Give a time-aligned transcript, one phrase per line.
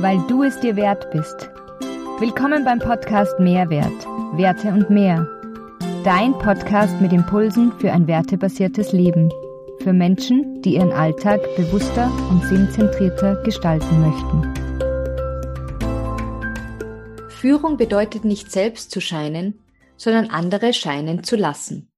[0.00, 1.50] weil du es dir wert bist.
[2.18, 4.06] Willkommen beim Podcast Mehrwert,
[4.36, 5.28] Werte und mehr.
[6.04, 9.32] Dein Podcast mit Impulsen für ein wertebasiertes Leben.
[9.82, 14.54] Für Menschen, die ihren Alltag bewusster und sinnzentrierter gestalten möchten.
[17.28, 19.60] Führung bedeutet nicht selbst zu scheinen,
[19.96, 21.90] sondern andere scheinen zu lassen.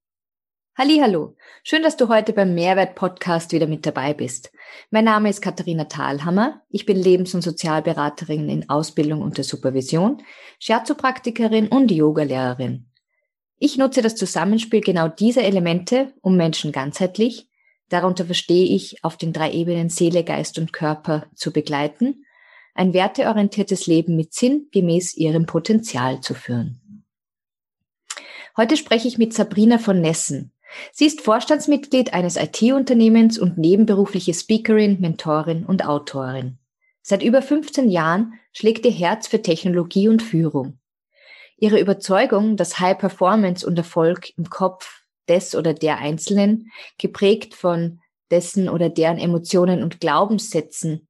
[0.77, 4.53] Hallo, schön, dass du heute beim Mehrwert Podcast wieder mit dabei bist.
[4.91, 6.63] Mein Name ist Katharina Thalhammer.
[6.71, 10.23] Ich bin Lebens- und Sozialberaterin in Ausbildung und der Supervision,
[10.59, 12.87] Scherzopraktikerin und Yogalehrerin.
[13.59, 17.49] Ich nutze das Zusammenspiel genau dieser Elemente, um Menschen ganzheitlich,
[17.89, 22.25] darunter verstehe ich auf den drei Ebenen Seele, Geist und Körper zu begleiten,
[22.75, 27.05] ein werteorientiertes Leben mit Sinn gemäß ihrem Potenzial zu führen.
[28.57, 30.53] Heute spreche ich mit Sabrina von Nessen.
[30.93, 36.59] Sie ist Vorstandsmitglied eines IT-Unternehmens und nebenberufliche Speakerin, Mentorin und Autorin.
[37.03, 40.79] Seit über 15 Jahren schlägt ihr Herz für Technologie und Führung.
[41.57, 48.01] Ihre Überzeugung, dass High Performance und Erfolg im Kopf des oder der Einzelnen, geprägt von
[48.31, 51.09] dessen oder deren Emotionen und Glaubenssätzen,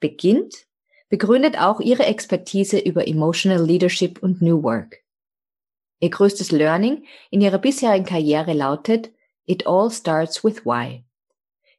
[0.00, 0.66] beginnt,
[1.08, 5.03] begründet auch ihre Expertise über Emotional Leadership und New Work.
[6.04, 9.10] Ihr größtes Learning in ihrer bisherigen Karriere lautet,
[9.46, 11.02] It all starts with why.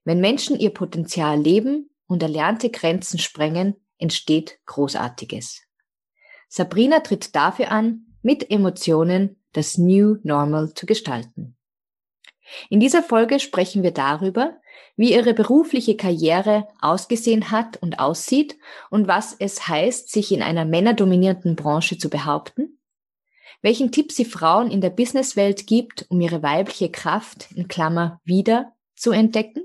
[0.03, 5.61] Wenn Menschen ihr Potenzial leben und erlernte Grenzen sprengen, entsteht Großartiges.
[6.47, 11.55] Sabrina tritt dafür an, mit Emotionen das New Normal zu gestalten.
[12.71, 14.59] In dieser Folge sprechen wir darüber,
[14.95, 18.57] wie ihre berufliche Karriere ausgesehen hat und aussieht
[18.89, 22.79] und was es heißt, sich in einer männerdominierten Branche zu behaupten,
[23.65, 28.73] welchen Tipp sie Frauen in der Businesswelt gibt, um ihre weibliche Kraft in Klammer wieder
[28.95, 29.63] zu entdecken,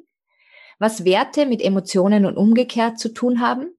[0.79, 3.77] was Werte mit Emotionen und umgekehrt zu tun haben,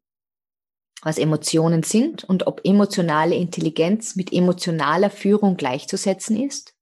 [1.01, 6.75] was Emotionen sind und ob emotionale Intelligenz mit emotionaler Führung gleichzusetzen ist,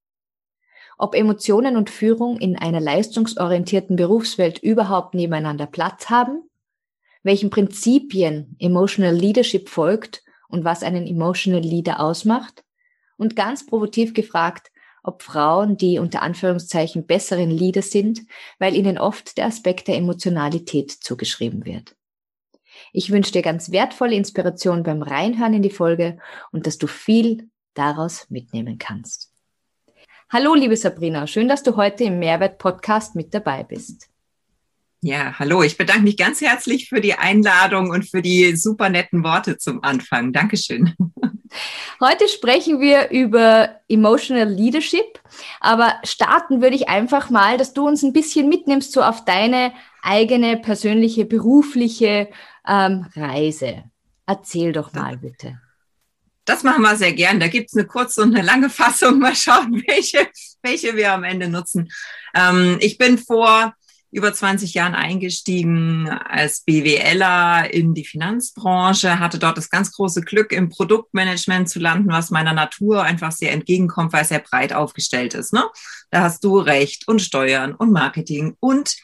[0.98, 6.44] ob Emotionen und Führung in einer leistungsorientierten Berufswelt überhaupt nebeneinander Platz haben,
[7.24, 12.66] welchen Prinzipien Emotional Leadership folgt und was einen Emotional Leader ausmacht,
[13.20, 14.72] und ganz provokativ gefragt,
[15.04, 18.22] ob Frauen die unter Anführungszeichen besseren Leader sind,
[18.58, 21.96] weil ihnen oft der Aspekt der Emotionalität zugeschrieben wird.
[22.94, 26.18] Ich wünsche dir ganz wertvolle Inspiration beim Reinhören in die Folge
[26.52, 29.32] und dass du viel daraus mitnehmen kannst.
[30.30, 34.10] Hallo, liebe Sabrina, schön, dass du heute im Mehrwert-Podcast mit dabei bist.
[35.02, 39.24] Ja, hallo, ich bedanke mich ganz herzlich für die Einladung und für die super netten
[39.24, 40.34] Worte zum Anfang.
[40.34, 40.94] Dankeschön.
[42.00, 45.20] Heute sprechen wir über Emotional Leadership,
[45.60, 49.74] aber starten würde ich einfach mal, dass du uns ein bisschen mitnimmst, so auf deine
[50.02, 52.30] eigene persönliche, berufliche
[52.68, 53.84] ähm, Reise.
[54.26, 55.60] Erzähl doch mal bitte.
[56.46, 57.40] Das machen wir sehr gern.
[57.40, 59.20] Da gibt es eine kurze und eine lange Fassung.
[59.20, 60.28] Mal schauen, welche,
[60.64, 61.92] welche wir am Ende nutzen.
[62.34, 63.76] Ähm, ich bin vor
[64.12, 70.52] über 20 Jahren eingestiegen als BWLer in die Finanzbranche, hatte dort das ganz große Glück,
[70.52, 75.36] im Produktmanagement zu landen, was meiner Natur einfach sehr entgegenkommt, weil es sehr breit aufgestellt
[75.36, 75.54] ist.
[75.54, 75.64] Ne?
[76.10, 78.96] Da hast du Recht und Steuern und Marketing und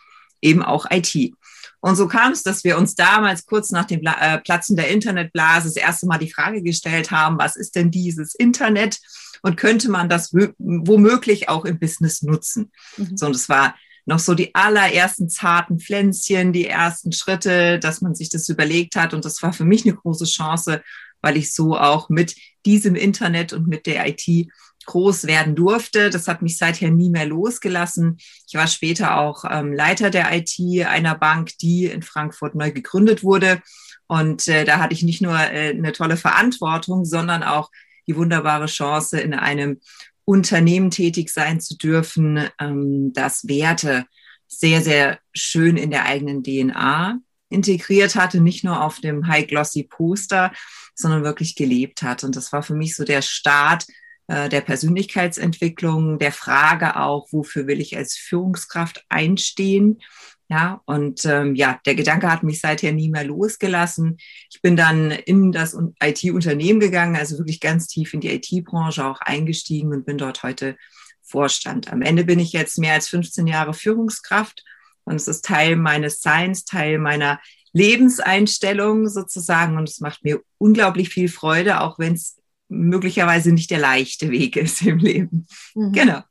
[0.42, 1.34] eben auch IT.
[1.82, 5.68] Und so kam es, dass wir uns damals kurz nach dem äh, Platzen der Internetblase
[5.68, 9.00] das erste Mal die Frage gestellt haben, was ist denn dieses Internet
[9.44, 12.72] und könnte man das womöglich auch im Business nutzen?
[12.98, 13.16] Mhm.
[13.18, 18.16] So, und es war noch so die allerersten zarten Pflänzchen, die ersten Schritte, dass man
[18.16, 19.14] sich das überlegt hat.
[19.14, 20.82] Und das war für mich eine große Chance,
[21.22, 24.48] weil ich so auch mit diesem Internet und mit der IT
[24.86, 26.12] groß werden durfte.
[26.12, 28.18] Das hat mich seither nie mehr losgelassen.
[28.48, 33.24] Ich war später auch ähm, Leiter der IT einer Bank, die in Frankfurt neu gegründet
[33.24, 33.62] wurde.
[34.08, 37.72] Und äh, da hatte ich nicht nur äh, eine tolle Verantwortung, sondern auch
[38.08, 39.80] die wunderbare Chance, in einem
[40.26, 44.06] Unternehmen tätig sein zu dürfen, ähm, das Werte
[44.48, 47.20] sehr, sehr schön in der eigenen DNA
[47.50, 50.52] integriert hatte, nicht nur auf dem High-Glossy Poster,
[50.96, 52.24] sondern wirklich gelebt hat.
[52.24, 53.86] Und das war für mich so der Start
[54.28, 60.02] äh, der Persönlichkeitsentwicklung, der Frage auch, wofür will ich als Führungskraft einstehen?
[60.48, 64.18] Ja, und ähm, ja, der Gedanke hat mich seither nie mehr losgelassen.
[64.52, 69.22] Ich bin dann in das IT-Unternehmen gegangen, also wirklich ganz tief in die IT-Branche auch
[69.22, 70.78] eingestiegen und bin dort heute
[71.24, 71.92] Vorstand.
[71.92, 74.64] Am Ende bin ich jetzt mehr als 15 Jahre Führungskraft
[75.04, 77.40] und es ist Teil meines Seins, Teil meiner
[77.74, 82.38] Lebenseinstellung sozusagen und es macht mir unglaublich viel Freude, auch wenn es
[82.70, 85.48] möglicherweise nicht der leichte Weg ist im Leben.
[85.74, 85.92] Mhm.
[85.92, 86.22] Genau.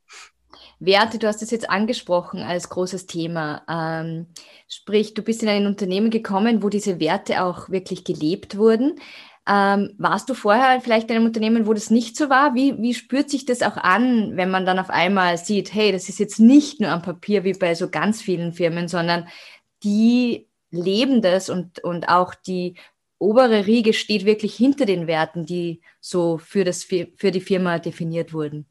[0.87, 3.63] Werte, du hast es jetzt angesprochen als großes Thema.
[3.69, 4.27] Ähm,
[4.69, 9.01] sprich, du bist in ein Unternehmen gekommen, wo diese Werte auch wirklich gelebt wurden.
[9.47, 12.55] Ähm, warst du vorher vielleicht in einem Unternehmen, wo das nicht so war?
[12.55, 16.09] Wie, wie spürt sich das auch an, wenn man dann auf einmal sieht, hey, das
[16.09, 19.29] ist jetzt nicht nur am Papier wie bei so ganz vielen Firmen, sondern
[19.83, 22.77] die leben das und, und auch die
[23.19, 28.33] obere Riege steht wirklich hinter den Werten, die so für, das, für die Firma definiert
[28.33, 28.67] wurden?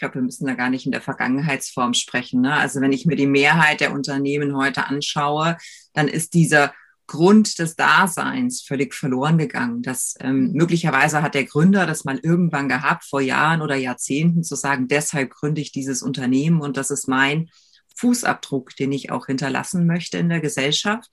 [0.00, 2.40] Ich glaube, wir müssen da gar nicht in der Vergangenheitsform sprechen.
[2.40, 2.54] Ne?
[2.54, 5.58] Also wenn ich mir die Mehrheit der Unternehmen heute anschaue,
[5.92, 6.72] dann ist dieser
[7.06, 9.82] Grund des Daseins völlig verloren gegangen.
[9.82, 10.52] Das ähm, mhm.
[10.52, 15.34] möglicherweise hat der Gründer das mal irgendwann gehabt, vor Jahren oder Jahrzehnten, zu sagen, deshalb
[15.34, 17.50] gründe ich dieses Unternehmen und das ist mein
[17.96, 21.10] Fußabdruck, den ich auch hinterlassen möchte in der Gesellschaft.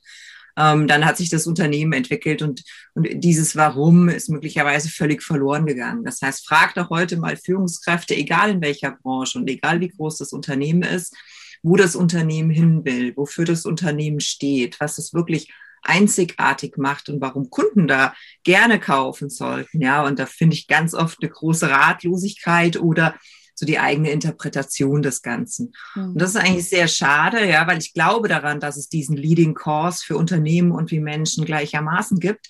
[0.58, 2.64] Ähm, dann hat sich das Unternehmen entwickelt und,
[2.96, 6.04] und dieses Warum ist möglicherweise völlig verloren gegangen.
[6.04, 10.18] Das heißt, frag doch heute mal Führungskräfte, egal in welcher Branche und egal wie groß
[10.18, 11.16] das Unternehmen ist,
[11.62, 15.52] wo das Unternehmen hin will, wofür das Unternehmen steht, was es wirklich
[15.84, 18.14] einzigartig macht und warum Kunden da
[18.44, 19.82] gerne kaufen sollten.
[19.82, 23.16] Ja, und da finde ich ganz oft eine große Ratlosigkeit oder
[23.58, 25.74] so die eigene Interpretation des Ganzen.
[25.96, 26.10] Mhm.
[26.10, 29.56] Und das ist eigentlich sehr schade, ja, weil ich glaube daran, dass es diesen Leading
[29.56, 32.48] Course für Unternehmen und wie Menschen gleichermaßen gibt.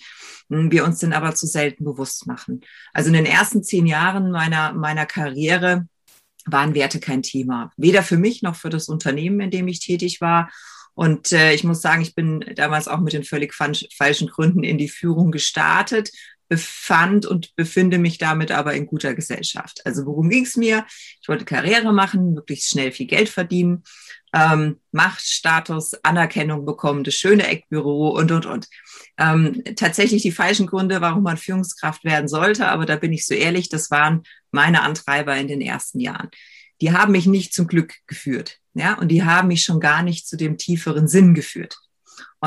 [0.50, 2.62] Hm, wir uns den aber zu selten bewusst machen.
[2.94, 5.88] Also in den ersten zehn Jahren meiner, meiner Karriere
[6.45, 7.71] waren Werte kein Thema.
[7.77, 10.50] Weder für mich noch für das Unternehmen, in dem ich tätig war.
[10.94, 14.77] Und äh, ich muss sagen, ich bin damals auch mit den völlig falschen Gründen in
[14.77, 16.12] die Führung gestartet,
[16.50, 19.86] befand und befinde mich damit aber in guter Gesellschaft.
[19.86, 20.86] Also worum ging es mir?
[21.22, 23.84] Ich wollte Karriere machen, möglichst schnell viel Geld verdienen,
[24.34, 28.68] ähm, Macht, Status, Anerkennung bekommen, das schöne Eckbüro und, und, und.
[29.18, 33.34] Ähm, tatsächlich die falschen Gründe, warum man Führungskraft werden sollte, aber da bin ich so
[33.34, 36.30] ehrlich, das waren meine Antreiber in den ersten Jahren.
[36.82, 38.60] Die haben mich nicht zum Glück geführt.
[38.74, 41.78] Ja, und die haben mich schon gar nicht zu dem tieferen Sinn geführt.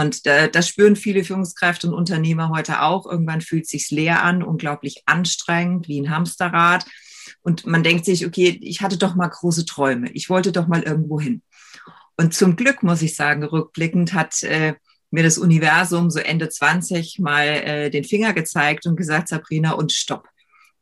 [0.01, 3.07] Und äh, das spüren viele Führungskräfte und Unternehmer heute auch.
[3.07, 6.87] Irgendwann fühlt es sich leer an, unglaublich anstrengend, wie ein Hamsterrad.
[7.43, 10.11] Und man denkt sich, okay, ich hatte doch mal große Träume.
[10.13, 11.43] Ich wollte doch mal irgendwo hin.
[12.17, 14.75] Und zum Glück, muss ich sagen, rückblickend hat äh,
[15.11, 19.93] mir das Universum so Ende 20 mal äh, den Finger gezeigt und gesagt, Sabrina, und
[19.93, 20.29] stopp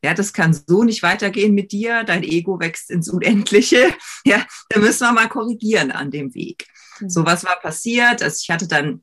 [0.03, 3.95] ja, das kann so nicht weitergehen mit dir, dein Ego wächst ins Unendliche,
[4.25, 6.67] ja, da müssen wir mal korrigieren an dem Weg.
[7.01, 7.11] Mhm.
[7.11, 8.23] So, was war passiert?
[8.23, 9.03] Also ich hatte dann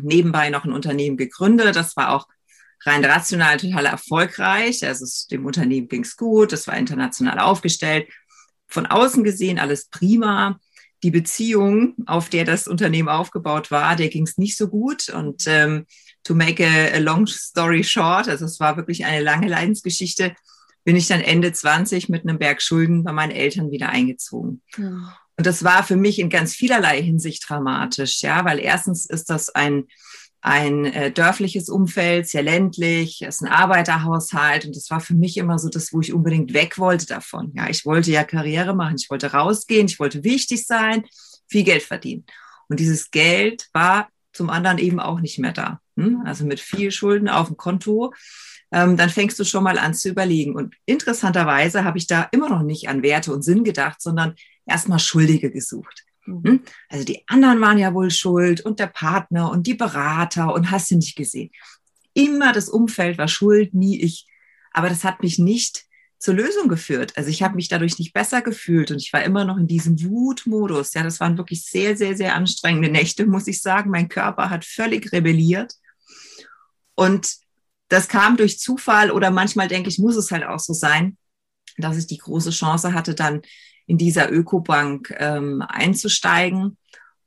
[0.00, 2.28] nebenbei noch ein Unternehmen gegründet, das war auch
[2.84, 8.08] rein rational total erfolgreich, also es, dem Unternehmen ging es gut, das war international aufgestellt,
[8.68, 10.58] von außen gesehen alles prima,
[11.02, 15.08] die Beziehung, auf der das Unternehmen aufgebaut war, der ging es nicht so gut.
[15.08, 15.86] Und ähm,
[16.22, 20.34] to make a, a long story short, also es war wirklich eine lange Leidensgeschichte,
[20.84, 24.62] bin ich dann Ende 20 mit einem Berg Schulden bei meinen Eltern wieder eingezogen.
[24.76, 25.16] Ja.
[25.42, 29.48] Und das war für mich in ganz vielerlei Hinsicht dramatisch, ja, weil erstens ist das
[29.50, 29.88] ein,
[30.40, 35.58] ein äh, dörfliches Umfeld, sehr ländlich, ist ein Arbeiterhaushalt und das war für mich immer
[35.58, 37.50] so das, wo ich unbedingt weg wollte davon.
[37.56, 41.06] Ja, ich wollte ja Karriere machen, ich wollte rausgehen, ich wollte wichtig sein,
[41.48, 42.24] viel Geld verdienen.
[42.68, 45.80] Und dieses Geld war zum anderen eben auch nicht mehr da.
[45.96, 46.22] Hm?
[46.24, 48.14] Also mit viel Schulden auf dem Konto,
[48.70, 50.54] ähm, dann fängst du schon mal an zu überlegen.
[50.54, 54.36] Und interessanterweise habe ich da immer noch nicht an Werte und Sinn gedacht, sondern
[54.66, 56.04] erstmal Schuldige gesucht.
[56.26, 56.42] Mhm.
[56.44, 56.62] Hm?
[56.88, 60.90] Also die anderen waren ja wohl schuld und der Partner und die Berater und hast
[60.90, 61.50] du nicht gesehen.
[62.14, 64.26] Immer das Umfeld war schuld, nie ich.
[64.72, 65.84] Aber das hat mich nicht
[66.18, 67.16] zur Lösung geführt.
[67.16, 70.00] Also ich habe mich dadurch nicht besser gefühlt und ich war immer noch in diesem
[70.02, 70.94] Wutmodus.
[70.94, 73.90] Ja, das waren wirklich sehr, sehr, sehr anstrengende Nächte, muss ich sagen.
[73.90, 75.72] Mein Körper hat völlig rebelliert.
[76.94, 77.34] Und
[77.88, 81.16] das kam durch Zufall oder manchmal denke ich, muss es halt auch so sein,
[81.76, 83.42] dass ich die große Chance hatte, dann
[83.92, 86.78] in dieser Ökobank ähm, einzusteigen.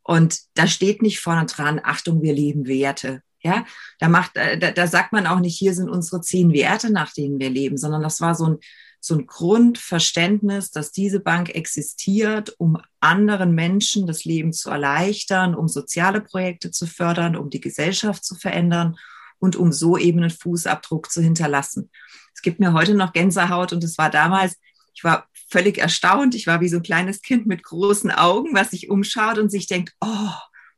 [0.02, 3.22] Und da steht nicht vorne dran, Achtung, wir leben Werte.
[3.44, 3.66] Ja,
[4.00, 7.14] da macht, äh, da, da sagt man auch nicht, hier sind unsere zehn Werte, nach
[7.14, 8.58] denen wir leben, sondern das war so ein,
[9.00, 15.68] so ein Grundverständnis, dass diese Bank existiert, um anderen Menschen das Leben zu erleichtern, um
[15.68, 18.98] soziale Projekte zu fördern, um die Gesellschaft zu verändern
[19.38, 21.92] und um so eben einen Fußabdruck zu hinterlassen.
[22.34, 24.58] Es gibt mir heute noch Gänsehaut und es war damals,
[24.96, 28.72] ich war völlig erstaunt, ich war wie so ein kleines Kind mit großen Augen, was
[28.72, 30.32] sich umschaut und sich denkt, oh,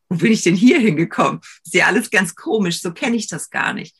[0.09, 1.41] wo bin ich denn hier hingekommen?
[1.63, 3.95] ist ja alles ganz komisch, so kenne ich das gar nicht.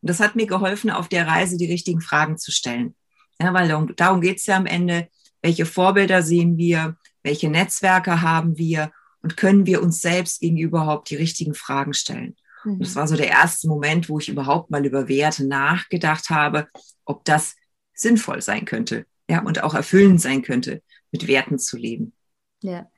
[0.00, 2.96] Und das hat mir geholfen, auf der Reise die richtigen Fragen zu stellen.
[3.40, 5.08] Ja, weil darum, darum geht es ja am Ende,
[5.42, 11.10] welche Vorbilder sehen wir, welche Netzwerke haben wir und können wir uns selbst gegenüber überhaupt
[11.10, 12.36] die richtigen Fragen stellen.
[12.64, 12.78] Mhm.
[12.80, 16.68] das war so der erste Moment, wo ich überhaupt mal über Werte nachgedacht habe,
[17.04, 17.54] ob das
[17.94, 22.12] sinnvoll sein könnte, ja, und auch erfüllend sein könnte mit Werten zu leben.
[22.60, 22.90] Ja.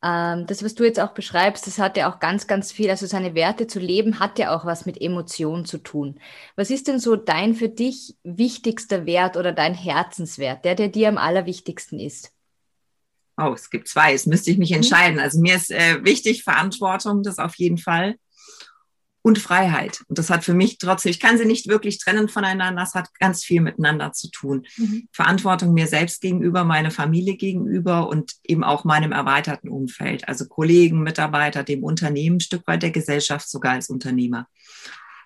[0.00, 3.04] Ähm, das, was du jetzt auch beschreibst, das hat ja auch ganz, ganz viel, also
[3.06, 6.20] seine Werte zu leben, hat ja auch was mit Emotionen zu tun.
[6.54, 11.08] Was ist denn so dein für dich wichtigster Wert oder dein Herzenswert, der, der dir
[11.08, 12.32] am allerwichtigsten ist?
[13.36, 14.76] Oh, es gibt zwei, es müsste ich mich mhm.
[14.76, 15.18] entscheiden.
[15.18, 18.14] Also mir ist äh, wichtig Verantwortung, das auf jeden Fall
[19.22, 20.02] und Freiheit.
[20.08, 23.12] Und das hat für mich trotzdem, ich kann sie nicht wirklich trennen voneinander, das hat
[23.18, 24.66] ganz viel miteinander zu tun.
[24.76, 25.08] Mhm.
[25.12, 31.02] Verantwortung mir selbst gegenüber, meine Familie gegenüber und eben auch meinem erweiterten Umfeld, also Kollegen,
[31.02, 34.46] Mitarbeiter, dem Unternehmen, ein Stück weit der Gesellschaft, sogar als Unternehmer.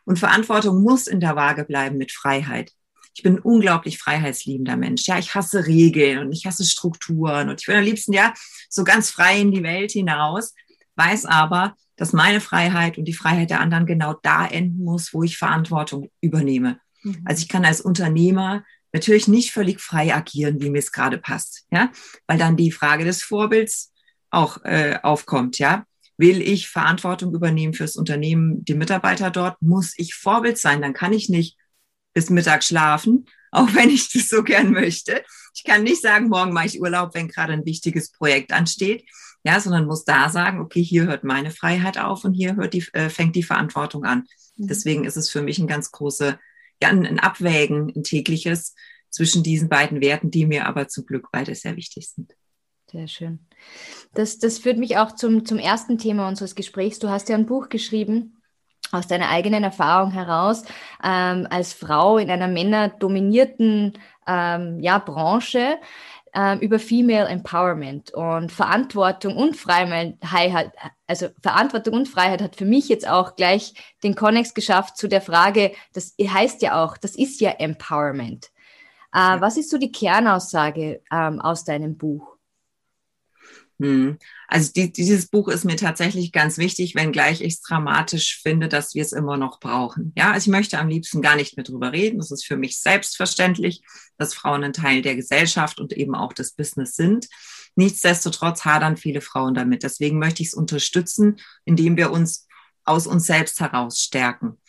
[0.04, 2.72] Und Verantwortung muss in der Waage bleiben mit Freiheit.
[3.16, 5.06] Ich bin ein unglaublich freiheitsliebender Mensch.
[5.06, 8.34] Ja, ich hasse Regeln und ich hasse Strukturen und ich will am liebsten ja
[8.68, 10.52] so ganz frei in die Welt hinaus,
[10.96, 15.22] weiß aber, dass meine Freiheit und die Freiheit der anderen genau da enden muss, wo
[15.22, 16.80] ich Verantwortung übernehme.
[17.02, 17.22] Mhm.
[17.24, 21.66] Also ich kann als Unternehmer natürlich nicht völlig frei agieren, wie mir es gerade passt,
[21.70, 21.90] ja,
[22.26, 23.92] weil dann die Frage des Vorbilds
[24.30, 25.84] auch äh, aufkommt, ja.
[26.16, 30.80] Will ich Verantwortung übernehmen fürs Unternehmen, die Mitarbeiter dort, muss ich Vorbild sein.
[30.80, 31.58] Dann kann ich nicht
[32.12, 35.24] bis Mittag schlafen, auch wenn ich das so gern möchte.
[35.56, 39.04] Ich kann nicht sagen, morgen mache ich Urlaub, wenn gerade ein wichtiges Projekt ansteht
[39.44, 42.84] ja, sondern muss da sagen, okay, hier hört meine Freiheit auf und hier hört die,
[42.94, 44.26] äh, fängt die Verantwortung an.
[44.56, 44.68] Mhm.
[44.68, 46.38] Deswegen ist es für mich ein ganz große,
[46.82, 48.74] ja, ein, ein Abwägen, ein tägliches
[49.10, 52.34] zwischen diesen beiden Werten, die mir aber zum Glück beide sehr wichtig sind.
[52.90, 53.46] Sehr schön.
[54.14, 56.98] Das, das führt mich auch zum, zum ersten Thema unseres Gesprächs.
[56.98, 58.38] Du hast ja ein Buch geschrieben,
[58.92, 60.62] aus deiner eigenen Erfahrung heraus,
[61.02, 65.78] ähm, als Frau in einer männerdominierten ähm, ja, Branche
[66.34, 70.72] ähm, über Female Empowerment und Verantwortung und Freiheit.
[71.06, 75.20] Also Verantwortung und Freiheit hat für mich jetzt auch gleich den Konnex geschafft zu der
[75.20, 78.50] Frage, das heißt ja auch, das ist ja Empowerment.
[79.12, 82.34] Äh, was ist so die Kernaussage ähm, aus deinem Buch?
[83.80, 84.18] Hm.
[84.54, 88.94] Also die, dieses Buch ist mir tatsächlich ganz wichtig, wenngleich ich es dramatisch finde, dass
[88.94, 90.12] wir es immer noch brauchen.
[90.16, 92.18] Ja, also ich möchte am liebsten gar nicht mehr drüber reden.
[92.18, 93.82] Das ist für mich selbstverständlich,
[94.16, 97.26] dass Frauen ein Teil der Gesellschaft und eben auch des Business sind.
[97.74, 99.82] Nichtsdestotrotz hadern viele Frauen damit.
[99.82, 102.46] Deswegen möchte ich es unterstützen, indem wir uns
[102.84, 104.60] aus uns selbst heraus stärken.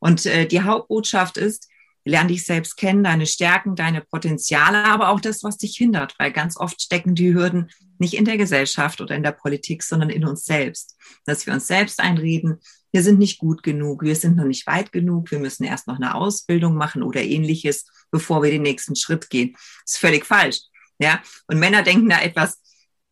[0.00, 1.68] Und äh, die Hauptbotschaft ist,
[2.04, 6.32] lern dich selbst kennen, deine Stärken, deine Potenziale, aber auch das, was dich hindert, weil
[6.32, 10.24] ganz oft stecken die Hürden nicht in der Gesellschaft oder in der Politik, sondern in
[10.24, 10.96] uns selbst.
[11.24, 12.60] Dass wir uns selbst einreden,
[12.92, 15.96] wir sind nicht gut genug, wir sind noch nicht weit genug, wir müssen erst noch
[15.96, 19.52] eine Ausbildung machen oder ähnliches, bevor wir den nächsten Schritt gehen.
[19.52, 20.60] Das ist völlig falsch.
[20.98, 22.60] Ja, und Männer denken da etwas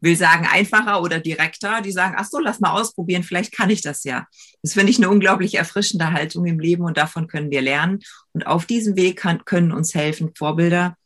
[0.02, 3.82] will sagen einfacher oder direkter, die sagen, ach so, lass mal ausprobieren, vielleicht kann ich
[3.82, 4.26] das ja.
[4.62, 8.00] Das finde ich eine unglaublich erfrischende Haltung im Leben und davon können wir lernen.
[8.32, 10.96] Und auf diesem Weg kann, können uns helfen Vorbilder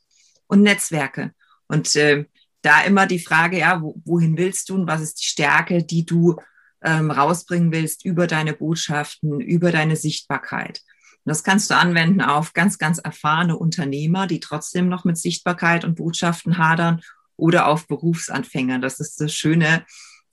[0.47, 1.33] und Netzwerke.
[1.69, 2.25] Und äh,
[2.62, 6.07] da immer die Frage, ja, wo, wohin willst du und was ist die Stärke, die
[6.07, 6.37] du
[6.83, 10.81] ähm, rausbringen willst über deine Botschaften, über deine Sichtbarkeit.
[11.25, 15.85] Und das kannst du anwenden auf ganz, ganz erfahrene Unternehmer, die trotzdem noch mit Sichtbarkeit
[15.85, 17.03] und Botschaften hadern
[17.37, 18.78] oder auf Berufsanfänger.
[18.78, 19.85] Das ist das Schöne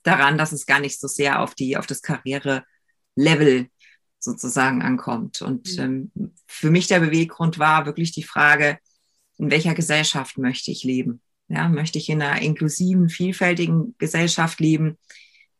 [0.02, 3.68] daran, dass es gar nicht so sehr auf die, auf das Karriere-Level
[4.18, 5.42] sozusagen ankommt.
[5.42, 6.10] Und mhm.
[6.16, 8.78] ähm, für mich der Beweggrund war wirklich die Frage,
[9.38, 11.20] in welcher Gesellschaft möchte ich leben?
[11.48, 14.98] Ja, möchte ich in einer inklusiven, vielfältigen Gesellschaft leben,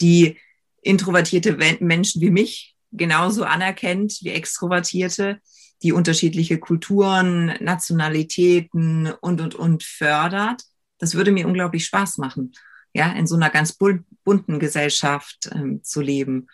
[0.00, 0.38] die
[0.80, 5.40] introvertierte Menschen wie mich genauso anerkennt wie extrovertierte,
[5.82, 10.62] die unterschiedliche Kulturen, Nationalitäten und, und, und fördert
[10.98, 12.52] das würde mir unglaublich Spaß machen,
[12.92, 13.76] ja, in so einer ganz
[14.24, 16.46] bunten Gesellschaft ähm, zu leben.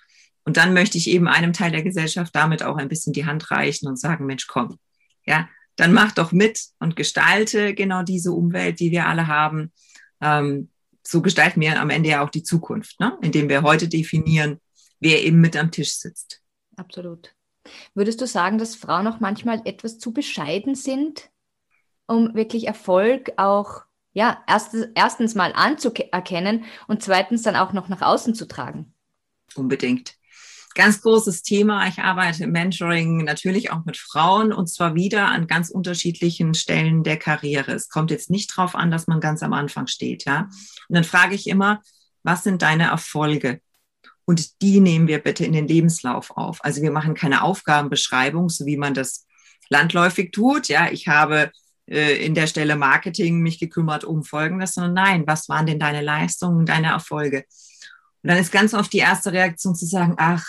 [0.44, 3.50] Und dann möchte ich eben einem Teil der Gesellschaft damit auch ein bisschen die Hand
[3.50, 4.78] reichen und sagen, Mensch, komm,
[5.26, 9.72] ja, dann mach doch mit und gestalte genau diese Umwelt, die wir alle haben.
[10.20, 10.70] Ähm,
[11.06, 13.16] so gestalten wir am Ende ja auch die Zukunft, ne?
[13.22, 14.60] indem wir heute definieren,
[15.00, 16.42] wer eben mit am Tisch sitzt.
[16.76, 17.34] Absolut.
[17.94, 21.30] Würdest du sagen, dass Frauen auch manchmal etwas zu bescheiden sind,
[22.06, 23.82] um wirklich Erfolg auch
[24.12, 28.94] ja, erst, erstens mal anzuerkennen und zweitens dann auch noch nach außen zu tragen.
[29.54, 30.14] Unbedingt.
[30.74, 31.88] Ganz großes Thema.
[31.88, 37.02] Ich arbeite im Mentoring natürlich auch mit Frauen und zwar wieder an ganz unterschiedlichen Stellen
[37.02, 37.72] der Karriere.
[37.72, 40.48] Es kommt jetzt nicht darauf an, dass man ganz am Anfang steht, ja.
[40.88, 41.82] Und dann frage ich immer,
[42.22, 43.60] was sind deine Erfolge?
[44.24, 46.64] Und die nehmen wir bitte in den Lebenslauf auf.
[46.64, 49.26] Also wir machen keine Aufgabenbeschreibung, so wie man das
[49.70, 50.68] landläufig tut.
[50.68, 51.50] Ja, ich habe
[51.90, 56.02] äh, in der Stelle Marketing mich gekümmert um Folgendes, sondern nein, was waren denn deine
[56.02, 57.44] Leistungen, deine Erfolge?
[58.22, 60.44] Und dann ist ganz oft die erste Reaktion zu sagen, ach,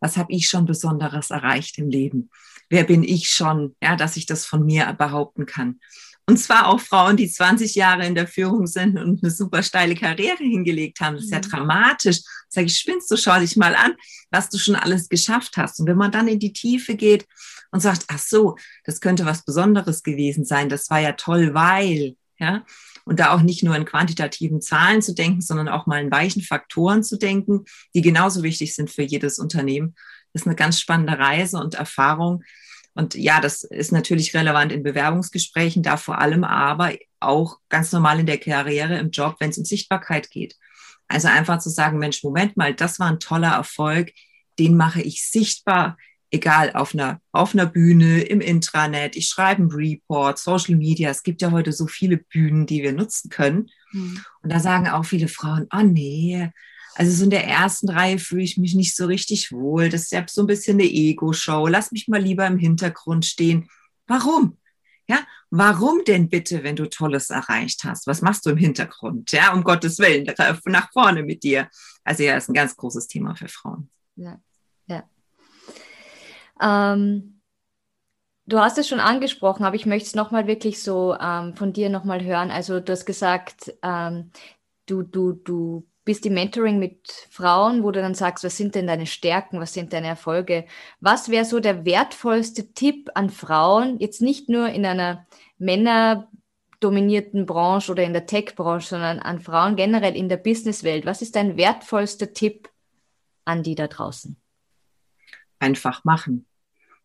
[0.00, 2.30] was habe ich schon Besonderes erreicht im Leben?
[2.68, 5.80] Wer bin ich schon, ja, dass ich das von mir behaupten kann?
[6.28, 9.94] Und zwar auch Frauen, die 20 Jahre in der Führung sind und eine super steile
[9.94, 11.14] Karriere hingelegt haben.
[11.14, 11.42] Das ist ja mhm.
[11.42, 12.18] dramatisch.
[12.48, 13.94] Sag ich, spinnst du, schau dich mal an,
[14.32, 15.78] was du schon alles geschafft hast.
[15.78, 17.26] Und wenn man dann in die Tiefe geht
[17.70, 22.16] und sagt, ach so, das könnte was Besonderes gewesen sein, das war ja toll, weil,
[22.38, 22.64] ja,
[23.04, 26.42] und da auch nicht nur in quantitativen Zahlen zu denken, sondern auch mal in weichen
[26.42, 29.94] Faktoren zu denken, die genauso wichtig sind für jedes Unternehmen.
[30.32, 32.42] Das ist eine ganz spannende Reise und Erfahrung.
[32.94, 38.20] Und ja, das ist natürlich relevant in Bewerbungsgesprächen, da vor allem aber auch ganz normal
[38.20, 40.56] in der Karriere, im Job, wenn es um Sichtbarkeit geht.
[41.06, 44.12] Also einfach zu sagen, Mensch, Moment mal, das war ein toller Erfolg,
[44.58, 45.96] den mache ich sichtbar,
[46.30, 51.10] egal auf einer, auf einer Bühne, im Intranet, ich schreibe einen Report, Social Media.
[51.10, 53.70] Es gibt ja heute so viele Bühnen, die wir nutzen können.
[53.92, 54.20] Mhm.
[54.42, 56.50] Und da sagen auch viele Frauen, oh nee,
[56.96, 59.90] also so in der ersten Reihe fühle ich mich nicht so richtig wohl.
[59.90, 61.66] Das ist ja so ein bisschen eine Ego-Show.
[61.66, 63.68] Lass mich mal lieber im Hintergrund stehen.
[64.06, 64.56] Warum?
[65.06, 68.06] Ja, warum denn bitte, wenn du Tolles erreicht hast?
[68.06, 69.30] Was machst du im Hintergrund?
[69.30, 70.26] Ja, um Gottes Willen,
[70.64, 71.68] nach vorne mit dir.
[72.02, 73.90] Also ja, ist ein ganz großes Thema für Frauen.
[74.16, 74.40] Ja,
[76.60, 77.40] ähm,
[78.46, 81.90] du hast es schon angesprochen, aber ich möchte es nochmal wirklich so ähm, von dir
[81.90, 82.50] nochmal hören.
[82.50, 84.30] Also du hast gesagt, ähm,
[84.86, 88.86] du, du, du bist im Mentoring mit Frauen, wo du dann sagst, was sind denn
[88.86, 90.64] deine Stärken, was sind deine Erfolge?
[91.00, 95.26] Was wäre so der wertvollste Tipp an Frauen, jetzt nicht nur in einer
[95.58, 101.06] männerdominierten Branche oder in der Tech-Branche, sondern an Frauen generell in der Businesswelt?
[101.06, 102.70] Was ist dein wertvollster Tipp
[103.44, 104.36] an die da draußen?
[105.58, 106.46] Einfach machen.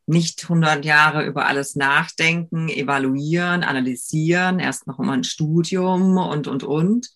[0.07, 6.63] Nicht 100 Jahre über alles nachdenken, evaluieren, analysieren, erst noch mal ein Studium und, und,
[6.63, 7.09] und,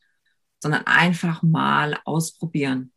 [0.62, 2.92] sondern einfach mal ausprobieren.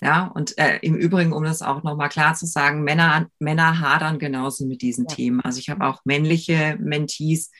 [0.00, 4.18] Ja, und äh, im Übrigen, um das auch nochmal klar zu sagen, Männer, Männer hadern
[4.18, 5.14] genauso mit diesen ja.
[5.14, 5.40] Themen.
[5.40, 7.50] Also ich habe auch männliche Mentees,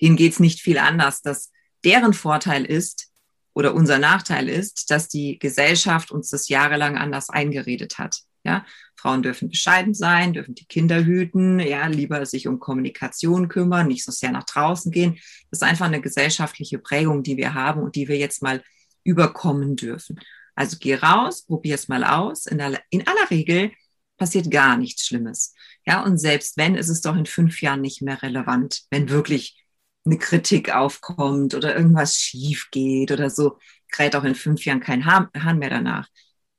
[0.00, 1.50] denen geht es nicht viel anders, dass
[1.84, 3.10] deren Vorteil ist,
[3.54, 8.20] oder unser Nachteil ist, dass die Gesellschaft uns das jahrelang anders eingeredet hat.
[8.42, 8.64] Ja,
[8.96, 14.04] Frauen dürfen bescheiden sein, dürfen die Kinder hüten, ja, lieber sich um Kommunikation kümmern, nicht
[14.04, 15.14] so sehr nach draußen gehen.
[15.50, 18.62] Das ist einfach eine gesellschaftliche Prägung, die wir haben und die wir jetzt mal
[19.04, 20.18] überkommen dürfen.
[20.54, 22.46] Also geh raus, probier es mal aus.
[22.46, 23.72] In, aller, in aller Regel
[24.16, 25.54] passiert gar nichts Schlimmes.
[25.86, 29.64] Ja, und selbst wenn, ist es doch in fünf Jahren nicht mehr relevant, wenn wirklich
[30.04, 33.58] eine Kritik aufkommt oder irgendwas schief geht oder so,
[33.90, 36.08] kräht auch in fünf Jahren kein Hahn mehr danach.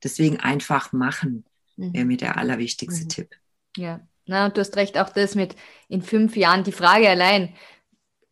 [0.02, 1.44] Deswegen einfach machen
[1.76, 1.94] mhm.
[1.94, 3.08] wäre mir der allerwichtigste mhm.
[3.08, 3.30] Tipp.
[3.76, 5.56] Ja, na, und du hast recht, auch das mit
[5.88, 7.54] in fünf Jahren, die Frage allein,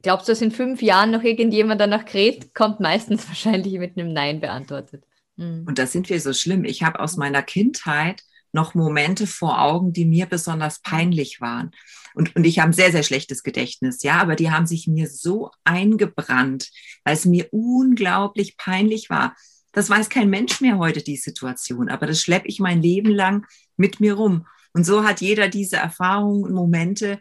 [0.03, 4.13] glaubst du, dass in fünf Jahren noch irgendjemand danach kräht, kommt meistens wahrscheinlich mit einem
[4.13, 5.05] Nein beantwortet.
[5.37, 5.65] Mhm.
[5.67, 6.65] Und da sind wir so schlimm.
[6.65, 8.23] Ich habe aus meiner Kindheit
[8.53, 11.71] noch Momente vor Augen, die mir besonders peinlich waren.
[12.15, 15.09] Und, und ich habe ein sehr, sehr schlechtes Gedächtnis, ja, aber die haben sich mir
[15.09, 16.71] so eingebrannt,
[17.05, 19.37] weil es mir unglaublich peinlich war.
[19.73, 23.47] Das weiß kein Mensch mehr heute, die Situation, aber das schleppe ich mein Leben lang
[23.77, 24.47] mit mir rum.
[24.73, 27.21] Und so hat jeder diese Erfahrungen und Momente,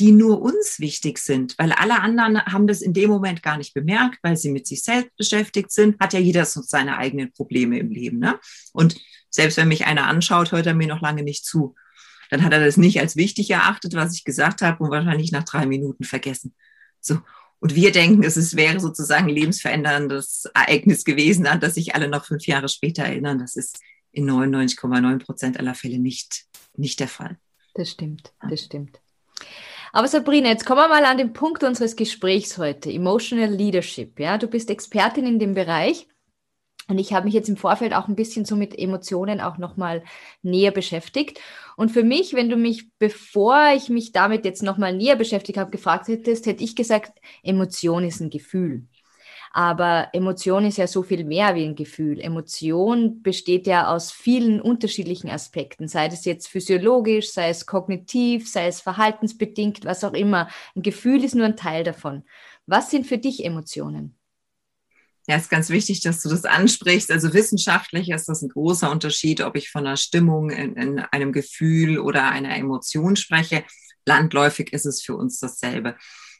[0.00, 3.74] die nur uns wichtig sind, weil alle anderen haben das in dem Moment gar nicht
[3.74, 7.78] bemerkt, weil sie mit sich selbst beschäftigt sind, hat ja jeder so seine eigenen Probleme
[7.78, 8.18] im Leben.
[8.18, 8.38] Ne?
[8.72, 8.96] Und
[9.28, 11.74] selbst wenn mich einer anschaut, hört er mir noch lange nicht zu.
[12.30, 15.44] Dann hat er das nicht als wichtig erachtet, was ich gesagt habe und wahrscheinlich nach
[15.44, 16.54] drei Minuten vergessen.
[17.00, 17.18] So.
[17.60, 22.24] Und wir denken, es wäre sozusagen ein lebensveränderndes Ereignis gewesen, an das sich alle noch
[22.24, 23.38] fünf Jahre später erinnern.
[23.38, 23.80] Das ist
[24.12, 26.46] in 99,9 Prozent aller Fälle nicht,
[26.76, 27.38] nicht der Fall.
[27.74, 28.98] Das stimmt, das stimmt.
[29.92, 34.18] Aber Sabrina, jetzt kommen wir mal an den Punkt unseres Gesprächs heute, Emotional Leadership.
[34.18, 36.06] Ja, du bist Expertin in dem Bereich
[36.90, 40.02] und ich habe mich jetzt im Vorfeld auch ein bisschen so mit Emotionen auch nochmal
[40.42, 41.40] näher beschäftigt.
[41.76, 45.70] Und für mich, wenn du mich, bevor ich mich damit jetzt nochmal näher beschäftigt habe,
[45.70, 48.86] gefragt hättest, hätte ich gesagt, Emotion ist ein Gefühl.
[49.52, 52.20] Aber Emotion ist ja so viel mehr wie ein Gefühl.
[52.20, 58.68] Emotion besteht ja aus vielen unterschiedlichen Aspekten, sei es jetzt physiologisch, sei es kognitiv, sei
[58.68, 60.48] es verhaltensbedingt, was auch immer.
[60.76, 62.24] Ein Gefühl ist nur ein Teil davon.
[62.66, 64.19] Was sind für dich Emotionen?
[65.30, 67.08] Ja, ist ganz wichtig, dass du das ansprichst.
[67.12, 71.30] Also wissenschaftlich ist das ein großer Unterschied, ob ich von einer Stimmung, in, in einem
[71.30, 73.62] Gefühl oder einer Emotion spreche.
[74.04, 75.94] Landläufig ist es für uns dasselbe.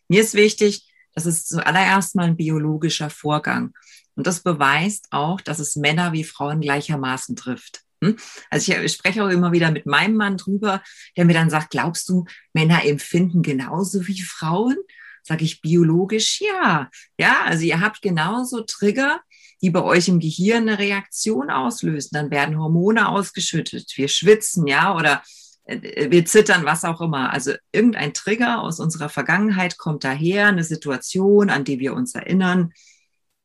[0.08, 3.74] Mir ist wichtig, das ist zuallererst mal ein biologischer Vorgang.
[4.16, 7.82] Und das beweist auch, dass es Männer wie Frauen gleichermaßen trifft.
[8.02, 8.16] Hm?
[8.50, 10.82] Also ich spreche auch immer wieder mit meinem Mann drüber,
[11.16, 12.24] der mir dann sagt, glaubst du,
[12.54, 14.78] Männer empfinden genauso wie Frauen?
[15.22, 16.90] Sage ich biologisch ja.
[17.18, 19.20] Ja, also ihr habt genauso Trigger,
[19.62, 22.10] die bei euch im Gehirn eine Reaktion auslösen.
[22.12, 25.22] Dann werden Hormone ausgeschüttet, wir schwitzen, ja, oder
[25.64, 27.32] äh, wir zittern, was auch immer.
[27.32, 32.72] Also irgendein Trigger aus unserer Vergangenheit kommt daher, eine Situation, an die wir uns erinnern.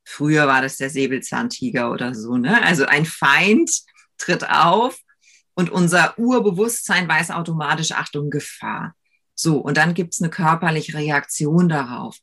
[0.06, 2.64] Früher war das der Säbelzahntiger oder so, ne?
[2.64, 3.72] Also ein Feind
[4.18, 5.00] tritt auf
[5.56, 8.94] und unser Urbewusstsein weiß automatisch, Achtung, Gefahr.
[9.36, 12.18] So, und dann gibt's eine körperliche Reaktion darauf.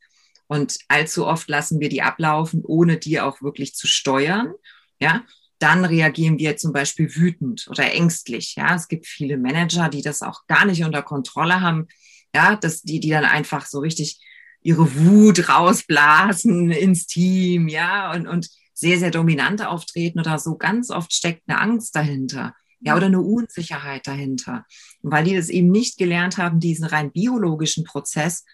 [0.46, 4.52] Und allzu oft lassen wir die ablaufen, ohne die auch wirklich zu steuern.
[4.98, 5.24] Ja,
[5.58, 8.56] dann reagieren wir zum Beispiel wütend oder ängstlich.
[8.56, 11.86] Ja, es gibt viele Manager, die das auch gar nicht unter Kontrolle haben.
[12.34, 14.20] Ja, dass die, die dann einfach so richtig
[14.62, 17.68] ihre Wut rausblasen ins Team.
[17.68, 20.56] Ja, und, und sehr, sehr dominant auftreten oder so.
[20.56, 22.54] Ganz oft steckt eine Angst dahinter.
[22.84, 24.66] Ja, oder eine Unsicherheit dahinter.
[25.02, 28.44] Und weil die das eben nicht gelernt haben, diesen rein biologischen Prozess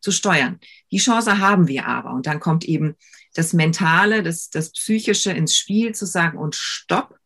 [0.00, 0.60] zu steuern.
[0.92, 2.12] Die Chance haben wir aber.
[2.12, 2.96] Und dann kommt eben
[3.34, 7.16] das Mentale, das, das Psychische ins Spiel zu sagen und stopp.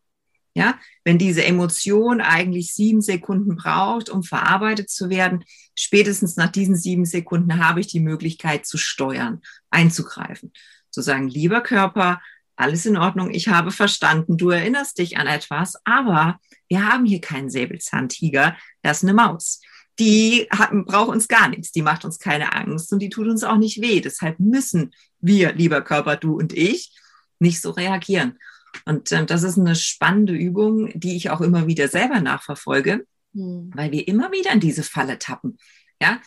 [0.55, 6.75] Ja, wenn diese Emotion eigentlich sieben Sekunden braucht, um verarbeitet zu werden, spätestens nach diesen
[6.75, 10.53] sieben Sekunden habe ich die Möglichkeit zu steuern, einzugreifen.
[10.91, 12.21] Zu sagen, lieber Körper,
[12.55, 17.21] alles in Ordnung, ich habe verstanden, du erinnerst dich an etwas, aber wir haben hier
[17.21, 19.61] keinen Säbelzahntiger, das ist eine Maus
[19.99, 23.43] die hat, braucht uns gar nichts, die macht uns keine Angst und die tut uns
[23.43, 24.01] auch nicht weh.
[24.01, 26.91] Deshalb müssen wir, lieber Körper, du und ich,
[27.39, 28.39] nicht so reagieren.
[28.85, 33.71] Und äh, das ist eine spannende Übung, die ich auch immer wieder selber nachverfolge, hm.
[33.73, 35.57] weil wir immer wieder in diese Falle tappen.
[36.01, 36.19] Ja,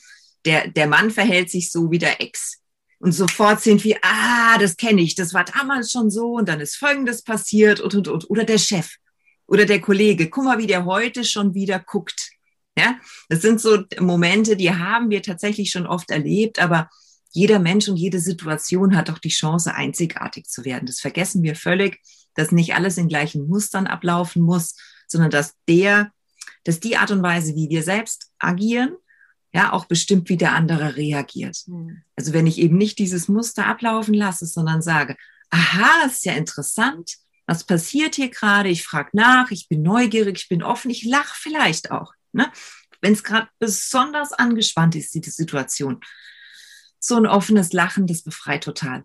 [0.44, 2.62] der, der Mann verhält sich so wie der Ex.
[2.98, 6.60] Und sofort sind wir, ah, das kenne ich, das war damals schon so und dann
[6.60, 8.30] ist Folgendes passiert und, und, und.
[8.30, 8.96] Oder der Chef
[9.46, 12.30] oder der Kollege, guck mal, wie der heute schon wieder guckt.
[12.78, 12.96] Ja,
[13.28, 16.90] das sind so Momente, die haben wir tatsächlich schon oft erlebt, aber
[17.32, 20.86] jeder Mensch und jede Situation hat doch die Chance, einzigartig zu werden.
[20.86, 22.00] Das vergessen wir völlig,
[22.34, 24.74] dass nicht alles in gleichen Mustern ablaufen muss,
[25.06, 26.12] sondern dass der,
[26.64, 28.96] dass die Art und Weise, wie wir selbst agieren,
[29.56, 31.62] ja, auch bestimmt, wie der andere reagiert.
[31.66, 32.02] Mhm.
[32.14, 35.16] Also wenn ich eben nicht dieses Muster ablaufen lasse, sondern sage,
[35.48, 37.14] aha, ist ja interessant,
[37.46, 38.68] was passiert hier gerade?
[38.68, 42.12] Ich frage nach, ich bin neugierig, ich bin offen, ich lache vielleicht auch.
[42.32, 42.52] Ne?
[43.00, 46.00] Wenn es gerade besonders angespannt ist, die Situation.
[46.98, 49.04] So ein offenes Lachen, das befreit total.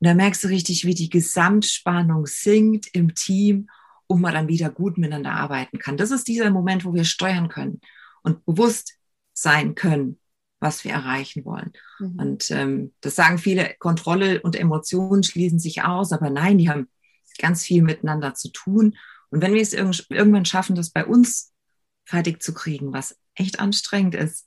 [0.00, 3.68] Und da merkst du richtig, wie die Gesamtspannung sinkt im Team
[4.06, 5.98] und man dann wieder gut miteinander arbeiten kann.
[5.98, 7.82] Das ist dieser Moment, wo wir steuern können
[8.22, 8.94] und bewusst
[9.42, 10.18] sein können,
[10.60, 11.72] was wir erreichen wollen.
[11.98, 12.18] Mhm.
[12.18, 16.88] Und ähm, das sagen viele, Kontrolle und Emotionen schließen sich aus, aber nein, die haben
[17.38, 18.96] ganz viel miteinander zu tun.
[19.30, 21.52] Und wenn wir es irgendwann schaffen, das bei uns
[22.04, 24.46] fertig zu kriegen, was echt anstrengend ist,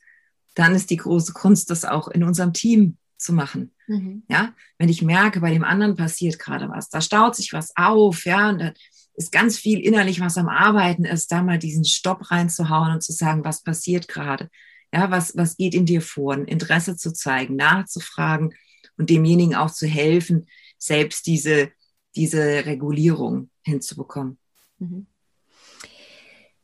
[0.53, 3.73] dann ist die große Kunst, das auch in unserem Team zu machen.
[3.87, 4.23] Mhm.
[4.29, 8.25] Ja, wenn ich merke, bei dem anderen passiert gerade was, da staut sich was auf,
[8.25, 8.73] ja, und da
[9.15, 13.13] ist ganz viel innerlich, was am Arbeiten ist, da mal diesen Stopp reinzuhauen und zu
[13.13, 14.49] sagen, was passiert gerade?
[14.95, 16.33] Ja, was, was geht in dir vor?
[16.33, 18.55] Ein Interesse zu zeigen, nachzufragen
[18.97, 21.69] und demjenigen auch zu helfen, selbst diese,
[22.15, 24.37] diese Regulierung hinzubekommen.
[24.79, 25.05] Mhm.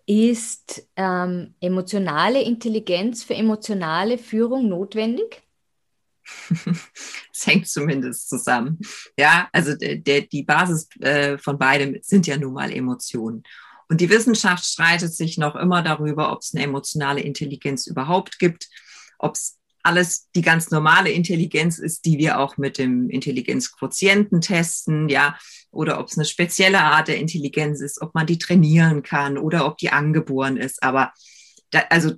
[0.06, 5.42] Ist ähm, emotionale Intelligenz für emotionale Führung notwendig?
[7.34, 8.80] Es hängt zumindest zusammen.
[9.18, 13.44] Ja, also der, der, die Basis äh, von beidem sind ja nun mal Emotionen.
[13.92, 18.70] Und die Wissenschaft streitet sich noch immer darüber, ob es eine emotionale Intelligenz überhaupt gibt,
[19.20, 25.10] ob es alles die ganz normale Intelligenz ist, die wir auch mit dem Intelligenzquotienten testen,
[25.10, 25.38] ja,
[25.72, 29.66] oder ob es eine spezielle Art der Intelligenz ist, ob man die trainieren kann oder
[29.66, 30.82] ob die angeboren ist.
[30.84, 31.12] Aber
[31.72, 32.14] da, also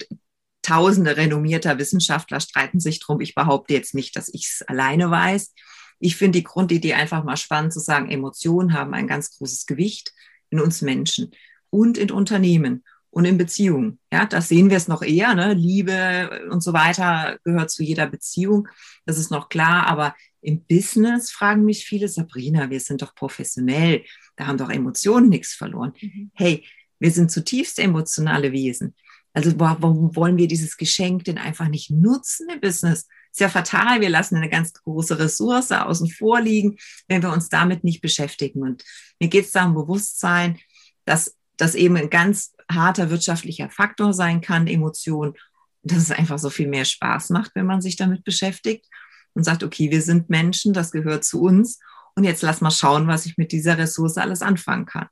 [0.62, 3.19] tausende renommierter Wissenschaftler streiten sich drum.
[3.19, 5.51] Ich behaupte jetzt nicht, dass ich es alleine weiß.
[5.97, 10.13] Ich finde die Grundidee einfach mal spannend zu sagen, Emotionen haben ein ganz großes Gewicht
[10.51, 11.31] in uns Menschen
[11.73, 13.99] und in Unternehmen und in Beziehungen.
[14.12, 15.33] Ja, das sehen wir es noch eher.
[15.33, 15.53] Ne?
[15.53, 18.67] Liebe und so weiter gehört zu jeder Beziehung.
[19.07, 19.88] Das ist noch klar.
[19.88, 24.03] Aber im Business fragen mich viele, Sabrina, wir sind doch professionell.
[24.36, 25.93] Da haben doch Emotionen nichts verloren.
[25.99, 26.31] Mhm.
[26.36, 26.63] Hey,
[26.99, 28.95] wir sind zutiefst emotionale Wesen.
[29.33, 33.07] Also warum wollen wir dieses Geschenk denn einfach nicht nutzen im Business?
[33.31, 33.99] Ist ja fatal.
[33.99, 38.62] Wir lassen eine ganz große Ressource außen vor liegen, wenn wir uns damit nicht beschäftigen.
[38.62, 38.83] Und
[39.19, 40.59] mir geht es da um Bewusstsein,
[41.05, 45.34] dass das eben ein ganz harter wirtschaftlicher Faktor sein kann, Emotion,
[45.82, 48.86] dass es einfach so viel mehr Spaß macht, wenn man sich damit beschäftigt
[49.34, 51.80] und sagt, okay, wir sind Menschen, das gehört zu uns
[52.15, 55.08] und jetzt lass mal schauen, was ich mit dieser Ressource alles anfangen kann.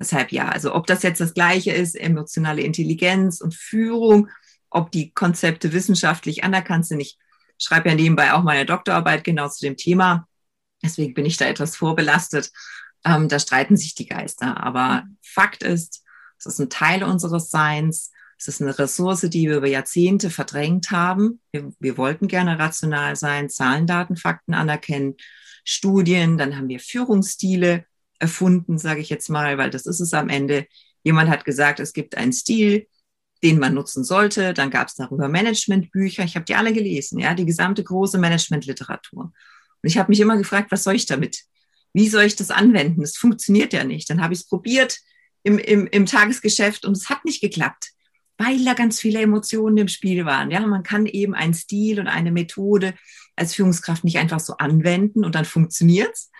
[0.00, 4.28] Deshalb ja, also ob das jetzt das gleiche ist, emotionale Intelligenz und Führung,
[4.70, 7.00] ob die Konzepte wissenschaftlich anerkannt sind.
[7.00, 7.16] Ich
[7.58, 10.26] schreibe ja nebenbei auch meine Doktorarbeit genau zu dem Thema.
[10.82, 12.50] Deswegen bin ich da etwas vorbelastet.
[13.04, 14.62] Ähm, da streiten sich die Geister.
[14.62, 16.04] Aber Fakt ist,
[16.38, 18.10] es ist ein Teil unseres Seins.
[18.38, 21.40] Es ist eine Ressource, die wir über Jahrzehnte verdrängt haben.
[21.52, 25.14] Wir, wir wollten gerne rational sein, Zahlen, Daten, Fakten anerkennen,
[25.64, 26.36] Studien.
[26.38, 27.84] Dann haben wir Führungsstile
[28.18, 30.66] erfunden, sage ich jetzt mal, weil das ist es am Ende.
[31.02, 32.86] Jemand hat gesagt, es gibt einen Stil,
[33.42, 34.54] den man nutzen sollte.
[34.54, 36.24] Dann gab es darüber Managementbücher.
[36.24, 39.24] Ich habe die alle gelesen, ja, die gesamte große Managementliteratur.
[39.24, 39.32] Und
[39.82, 41.44] ich habe mich immer gefragt, was soll ich damit?
[41.94, 43.02] Wie soll ich das anwenden?
[43.02, 44.10] Es funktioniert ja nicht.
[44.10, 44.98] Dann habe ich es probiert
[45.44, 47.92] im, im, im Tagesgeschäft und es hat nicht geklappt,
[48.36, 50.50] weil da ganz viele Emotionen im Spiel waren.
[50.50, 52.94] Ja, man kann eben einen Stil und eine Methode
[53.36, 56.30] als Führungskraft nicht einfach so anwenden und dann funktioniert's.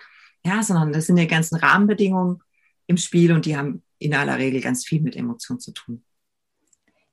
[0.45, 2.41] Ja, sondern das sind die ganzen Rahmenbedingungen
[2.87, 6.03] im Spiel und die haben in aller Regel ganz viel mit Emotionen zu tun.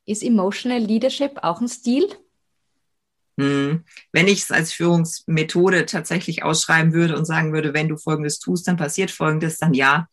[0.04, 2.06] Ist Emotional Leadership auch ein Stil?
[3.42, 3.84] Hm.
[4.12, 8.68] Wenn ich es als Führungsmethode tatsächlich ausschreiben würde und sagen würde, wenn du Folgendes tust,
[8.68, 10.08] dann passiert Folgendes, dann ja.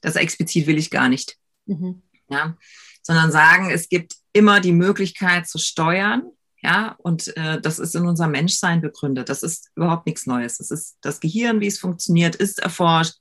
[0.00, 1.36] Das explizit will ich gar nicht.
[1.66, 2.02] Mhm.
[2.28, 2.56] Ja.
[3.02, 6.24] Sondern sagen, es gibt immer die Möglichkeit zu steuern.
[6.64, 9.28] Ja, und äh, das ist in unserem Menschsein begründet.
[9.28, 10.58] Das ist überhaupt nichts Neues.
[10.58, 13.14] Das ist das Gehirn, wie es funktioniert, ist erforscht.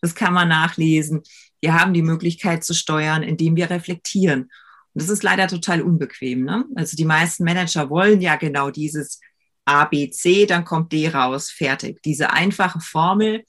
[0.00, 1.22] Das kann man nachlesen.
[1.60, 4.50] Wir haben die Möglichkeit zu steuern, indem wir reflektieren.
[4.98, 6.44] Das ist leider total unbequem.
[6.44, 6.64] Ne?
[6.74, 9.20] Also die meisten Manager wollen ja genau dieses
[9.64, 12.02] A, B, C, dann kommt D raus, fertig.
[12.02, 13.44] Diese einfache Formel,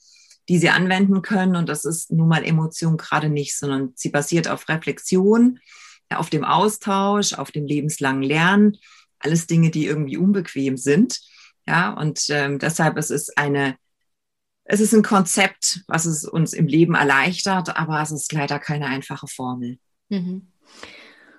[0.48, 1.56] die sie anwenden können.
[1.56, 5.58] Und das ist nun mal Emotion gerade nicht, sondern sie basiert auf Reflexion,
[6.08, 8.76] auf dem Austausch, auf dem lebenslangen Lernen.
[9.18, 11.20] Alles Dinge, die irgendwie unbequem sind.
[11.66, 13.76] Ja, und ähm, deshalb es ist eine,
[14.64, 18.86] es ist ein Konzept, was es uns im Leben erleichtert, aber es ist leider keine
[18.86, 19.78] einfache Formel.
[20.08, 20.48] Mhm.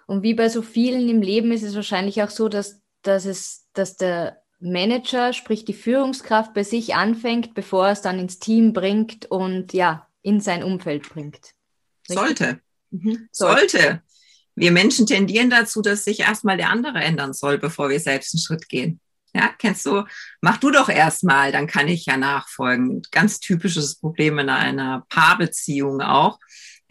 [0.08, 3.68] Und wie bei so vielen im Leben ist es wahrscheinlich auch so, dass, dass, es,
[3.74, 8.74] dass der Manager, sprich die Führungskraft, bei sich anfängt, bevor er es dann ins Team
[8.74, 11.54] bringt und ja, in sein Umfeld bringt.
[12.08, 12.60] Sollte.
[12.92, 13.28] Mhm.
[13.32, 14.02] Sollte.
[14.56, 18.42] Wir Menschen tendieren dazu, dass sich erstmal der andere ändern soll, bevor wir selbst einen
[18.42, 19.00] Schritt gehen.
[19.34, 20.04] Ja, kennst du,
[20.42, 23.02] mach du doch erstmal, dann kann ich ja nachfolgen.
[23.12, 26.38] Ganz typisches Problem in einer Paarbeziehung auch.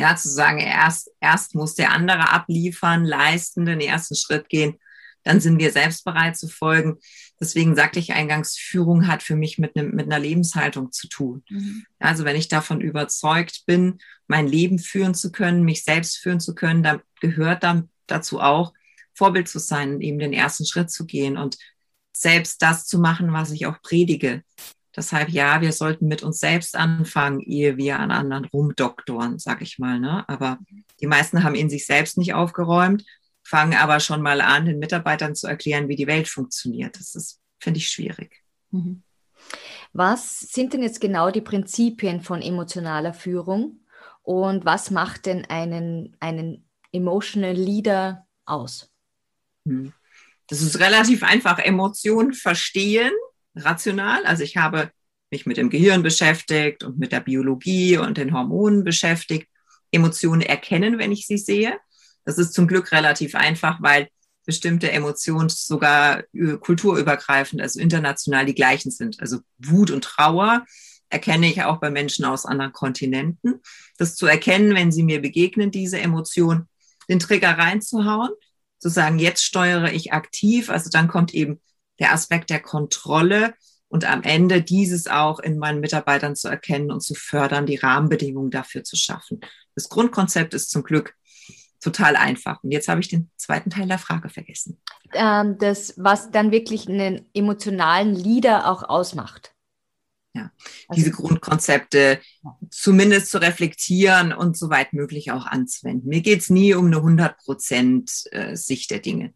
[0.01, 4.79] Ja, zu sagen, erst, erst muss der andere abliefern, leisten, den ersten Schritt gehen,
[5.23, 6.97] dann sind wir selbst bereit zu folgen.
[7.39, 11.43] Deswegen sagte ich eingangs, Führung hat für mich mit, ne, mit einer Lebenshaltung zu tun.
[11.51, 11.85] Mhm.
[11.99, 16.55] Also wenn ich davon überzeugt bin, mein Leben führen zu können, mich selbst führen zu
[16.55, 18.73] können, dann gehört dann dazu auch,
[19.13, 21.59] Vorbild zu sein, eben den ersten Schritt zu gehen und
[22.13, 24.43] selbst das zu machen, was ich auch predige.
[24.97, 29.79] Deshalb ja, wir sollten mit uns selbst anfangen, ehe wir an anderen rumdoktoren, sag ich
[29.79, 30.01] mal.
[30.01, 30.29] Ne?
[30.29, 30.59] Aber
[31.01, 33.05] die meisten haben in sich selbst nicht aufgeräumt,
[33.43, 36.99] fangen aber schon mal an, den Mitarbeitern zu erklären, wie die Welt funktioniert.
[36.99, 38.43] Das ist, finde ich, schwierig.
[38.71, 39.03] Mhm.
[39.93, 43.81] Was sind denn jetzt genau die Prinzipien von emotionaler Führung
[44.23, 48.91] und was macht denn einen, einen Emotional Leader aus?
[49.67, 49.93] Hm.
[50.47, 51.59] Das ist relativ einfach.
[51.59, 53.13] Emotionen verstehen,
[53.55, 54.25] rational.
[54.25, 54.91] Also ich habe
[55.31, 59.49] mich mit dem Gehirn beschäftigt und mit der Biologie und den Hormonen beschäftigt.
[59.93, 61.79] Emotionen erkennen, wenn ich sie sehe.
[62.25, 64.09] Das ist zum Glück relativ einfach, weil
[64.47, 66.25] bestimmte Emotionen sogar
[66.61, 69.21] kulturübergreifend, also international die gleichen sind.
[69.21, 70.65] Also Wut und Trauer
[71.09, 73.61] erkenne ich auch bei Menschen aus anderen Kontinenten.
[73.99, 76.69] Das zu erkennen, wenn sie mir begegnen, diese Emotion,
[77.09, 78.31] den Trigger reinzuhauen,
[78.79, 80.71] zu sagen, jetzt steuere ich aktiv.
[80.71, 81.61] Also dann kommt eben
[82.01, 83.55] der Aspekt der Kontrolle
[83.89, 88.51] und am Ende dieses auch in meinen Mitarbeitern zu erkennen und zu fördern, die Rahmenbedingungen
[88.51, 89.41] dafür zu schaffen.
[89.75, 91.15] Das Grundkonzept ist zum Glück
[91.81, 92.63] total einfach.
[92.63, 94.81] Und jetzt habe ich den zweiten Teil der Frage vergessen.
[95.13, 99.55] Ähm, das, was dann wirklich einen emotionalen Leader auch ausmacht.
[100.35, 100.53] Ja,
[100.87, 102.21] also, diese Grundkonzepte
[102.71, 106.09] zumindest zu reflektieren und so weit möglich auch anzuwenden.
[106.09, 109.35] Mir geht es nie um eine 100 Prozent äh, Sicht der Dinge.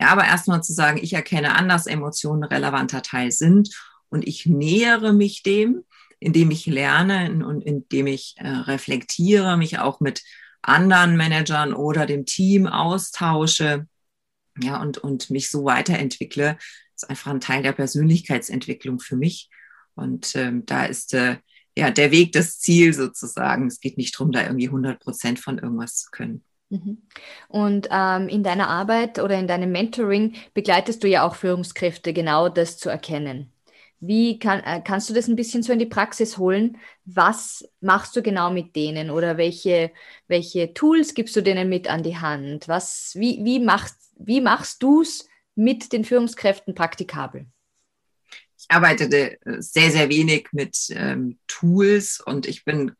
[0.00, 3.70] Ja, aber erstmal zu sagen, ich erkenne an, dass Emotionen relevanter Teil sind
[4.08, 5.84] und ich nähere mich dem,
[6.18, 10.22] indem ich lerne und indem ich äh, reflektiere, mich auch mit
[10.62, 13.86] anderen Managern oder dem Team austausche,
[14.58, 16.56] ja, und, und mich so weiterentwickle.
[16.94, 19.50] Das ist einfach ein Teil der Persönlichkeitsentwicklung für mich.
[19.94, 21.36] Und ähm, da ist äh,
[21.76, 23.66] ja der Weg das Ziel sozusagen.
[23.66, 26.44] Es geht nicht darum, da irgendwie 100 Prozent von irgendwas zu können.
[26.68, 27.02] Mhm.
[27.48, 32.48] Und ähm, in deiner Arbeit oder in deinem Mentoring begleitest du ja auch Führungskräfte, genau
[32.48, 33.52] das zu erkennen.
[34.00, 36.76] Wie kann, äh, kannst du das ein bisschen so in die Praxis holen?
[37.04, 39.90] Was machst du genau mit denen oder welche,
[40.28, 42.68] welche Tools gibst du denen mit an die Hand?
[42.68, 47.46] Was, wie, wie, machst, wie machst du es mit den Führungskräften praktikabel?
[48.58, 52.92] Ich arbeite sehr, sehr wenig mit ähm, Tools und ich bin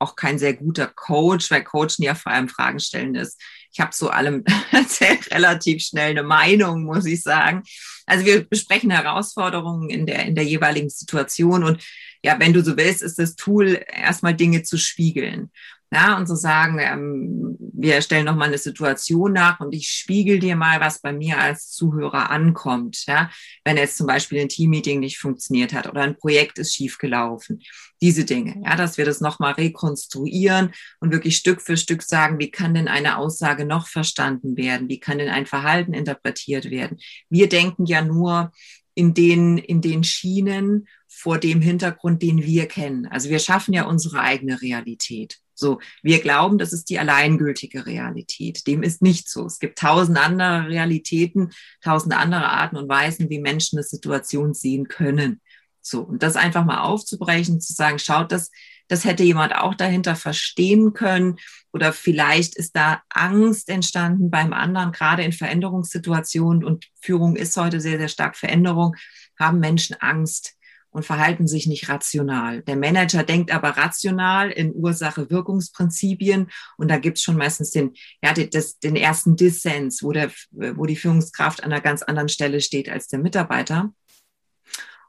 [0.00, 3.40] auch kein sehr guter Coach, weil Coachen ja vor allem Fragen stellen ist.
[3.72, 4.44] ich habe zu allem
[5.30, 7.62] relativ schnell eine Meinung, muss ich sagen.
[8.06, 11.84] Also wir besprechen Herausforderungen in der, in der jeweiligen Situation und
[12.22, 15.50] ja, wenn du so willst, ist das Tool erstmal Dinge zu spiegeln.
[15.92, 17.49] Ja, und zu sagen, ähm,
[17.82, 21.70] wir stellen nochmal eine Situation nach und ich spiegel dir mal, was bei mir als
[21.70, 23.06] Zuhörer ankommt.
[23.06, 23.30] Ja,
[23.64, 27.62] wenn jetzt zum Beispiel ein Teammeeting nicht funktioniert hat oder ein Projekt ist schiefgelaufen.
[28.02, 32.50] Diese Dinge, ja, dass wir das nochmal rekonstruieren und wirklich Stück für Stück sagen, wie
[32.50, 34.88] kann denn eine Aussage noch verstanden werden?
[34.88, 36.98] Wie kann denn ein Verhalten interpretiert werden?
[37.28, 38.52] Wir denken ja nur
[38.94, 40.86] in den, in den Schienen
[41.20, 43.06] vor dem Hintergrund, den wir kennen.
[43.06, 45.38] Also wir schaffen ja unsere eigene Realität.
[45.54, 48.66] So, wir glauben, das ist die alleingültige Realität.
[48.66, 49.44] Dem ist nicht so.
[49.44, 51.50] Es gibt tausend andere Realitäten,
[51.82, 55.42] tausend andere Arten und Weisen, wie Menschen eine Situation sehen können.
[55.82, 58.50] So, und das einfach mal aufzubrechen, zu sagen, schaut, das,
[58.88, 61.36] das hätte jemand auch dahinter verstehen können.
[61.74, 66.64] Oder vielleicht ist da Angst entstanden beim anderen, gerade in Veränderungssituationen.
[66.64, 68.96] Und Führung ist heute sehr, sehr stark Veränderung,
[69.38, 70.54] haben Menschen Angst
[70.90, 72.62] und verhalten sich nicht rational.
[72.62, 78.78] Der Manager denkt aber rational in Ursache-Wirkungsprinzipien und da gibt's schon meistens den, ja, das,
[78.78, 83.08] den ersten Dissens, wo, der, wo die Führungskraft an einer ganz anderen Stelle steht als
[83.08, 83.92] der Mitarbeiter.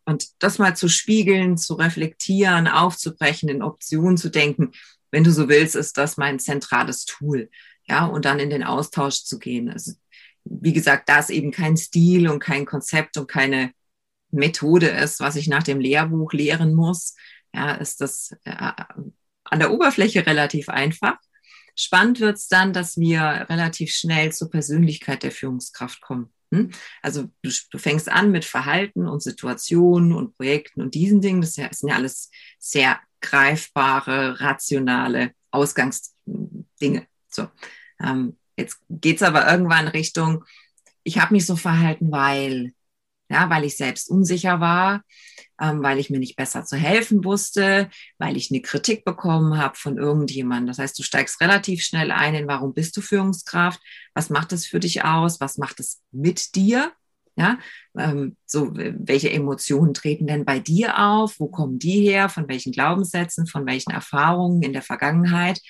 [0.05, 4.71] Und das mal zu spiegeln, zu reflektieren, aufzubrechen, in Optionen zu denken,
[5.11, 7.49] wenn du so willst, ist das mein zentrales Tool.
[7.87, 9.69] Ja, und dann in den Austausch zu gehen.
[9.69, 9.93] Also,
[10.43, 13.73] wie gesagt, da ist eben kein Stil und kein Konzept und keine
[14.31, 17.15] Methode ist, was ich nach dem Lehrbuch lehren muss,
[17.53, 18.71] ja, ist das äh,
[19.43, 21.17] an der Oberfläche relativ einfach.
[21.75, 26.33] Spannend wird es dann, dass wir relativ schnell zur Persönlichkeit der Führungskraft kommen.
[26.53, 26.71] Hm?
[27.01, 31.41] Also du, du, fängst an mit Verhalten und Situationen und Projekten und diesen Dingen.
[31.41, 37.07] Das, sind ja alles sehr greifbare, rationale Ausgangsdinge.
[37.29, 37.47] So,
[38.03, 40.43] ähm, jetzt geht's aber irgendwann Richtung,
[41.03, 42.73] ich habe mich so verhalten, weil
[43.31, 45.03] ja, weil ich selbst unsicher war,
[45.59, 49.75] ähm, weil ich mir nicht besser zu helfen wusste, weil ich eine Kritik bekommen habe
[49.77, 50.67] von irgendjemandem.
[50.67, 53.79] Das heißt, du steigst relativ schnell ein in, warum bist du Führungskraft?
[54.13, 55.39] Was macht es für dich aus?
[55.39, 56.91] Was macht es mit dir?
[57.37, 57.57] Ja,
[57.97, 61.39] ähm, so welche Emotionen treten denn bei dir auf?
[61.39, 62.27] Wo kommen die her?
[62.27, 63.47] Von welchen Glaubenssätzen?
[63.47, 65.61] Von welchen Erfahrungen in der Vergangenheit?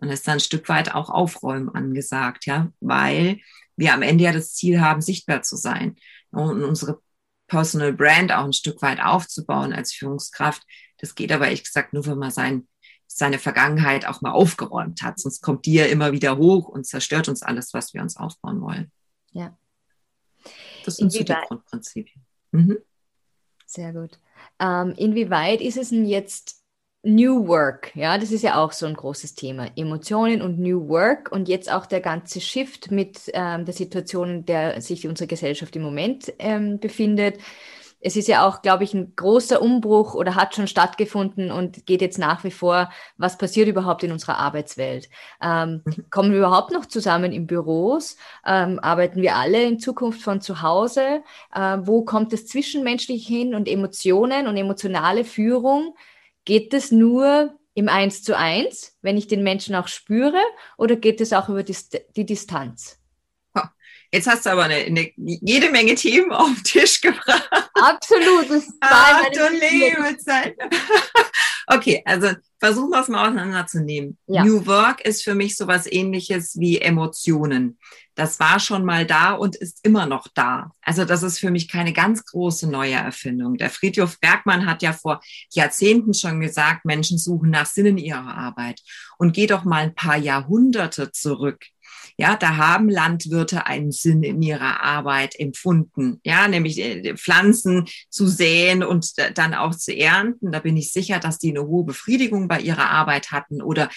[0.00, 3.38] Und ist dann ein Stück weit auch Aufräumen angesagt, ja, weil
[3.76, 5.96] wir am Ende ja das Ziel haben, sichtbar zu sein
[6.34, 7.00] und unsere
[7.46, 10.62] Personal Brand auch ein Stück weit aufzubauen als Führungskraft.
[10.98, 12.68] Das geht aber ehrlich gesagt nur, wenn man sein,
[13.06, 15.18] seine Vergangenheit auch mal aufgeräumt hat.
[15.18, 18.60] Sonst kommt die ja immer wieder hoch und zerstört uns alles, was wir uns aufbauen
[18.60, 18.90] wollen.
[19.32, 19.56] Ja.
[20.84, 22.24] Das sind so die Grundprinzipien.
[22.52, 22.78] Mhm.
[23.66, 24.18] Sehr gut.
[24.58, 26.63] Ähm, inwieweit ist es denn jetzt
[27.04, 29.68] New Work, ja, das ist ja auch so ein großes Thema.
[29.76, 34.46] Emotionen und New Work und jetzt auch der ganze Shift mit ähm, der Situation, in
[34.46, 37.38] der sich unsere Gesellschaft im Moment ähm, befindet.
[38.00, 42.00] Es ist ja auch, glaube ich, ein großer Umbruch oder hat schon stattgefunden und geht
[42.00, 45.08] jetzt nach wie vor, was passiert überhaupt in unserer Arbeitswelt?
[45.42, 46.06] Ähm, mhm.
[46.10, 48.16] kommen wir überhaupt noch zusammen in Büros?
[48.46, 51.22] Ähm, arbeiten wir alle in Zukunft von zu Hause?
[51.54, 55.94] Äh, wo kommt das Zwischenmenschliche hin und Emotionen und emotionale Führung?
[56.44, 60.40] Geht es nur im Eins zu eins, wenn ich den Menschen auch spüre,
[60.78, 61.76] oder geht es auch über die,
[62.16, 62.98] die Distanz?
[64.14, 67.50] Jetzt hast du aber eine, eine, jede Menge Themen auf den Tisch gebracht.
[67.74, 68.48] Absolut.
[68.48, 70.56] Das Ach, du liebe Zeit.
[71.66, 72.28] okay, also
[72.60, 74.16] versuchen wir es mal auseinanderzunehmen.
[74.28, 74.44] Ja.
[74.44, 77.76] New Work ist für mich sowas ähnliches wie Emotionen.
[78.14, 80.70] Das war schon mal da und ist immer noch da.
[80.82, 83.56] Also das ist für mich keine ganz große neue Erfindung.
[83.56, 88.36] Der Friedhof Bergmann hat ja vor Jahrzehnten schon gesagt, Menschen suchen nach Sinn in ihrer
[88.36, 88.80] Arbeit.
[89.18, 91.66] Und geh doch mal ein paar Jahrhunderte zurück.
[92.16, 96.20] Ja, da haben Landwirte einen Sinn in ihrer Arbeit empfunden.
[96.22, 100.52] Ja, nämlich äh, Pflanzen zu säen und dann auch zu ernten.
[100.52, 103.90] Da bin ich sicher, dass die eine hohe Befriedigung bei ihrer Arbeit hatten oder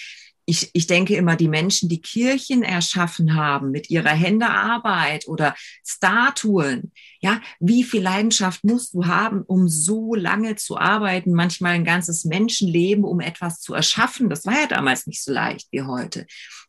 [0.49, 5.53] ich, ich denke immer, die Menschen, die Kirchen erschaffen haben mit ihrer Händearbeit oder
[5.85, 11.83] Statuen, ja, wie viel Leidenschaft musst du haben, um so lange zu arbeiten, manchmal ein
[11.83, 14.29] ganzes Menschenleben, um etwas zu erschaffen?
[14.29, 16.25] Das war ja damals nicht so leicht wie heute.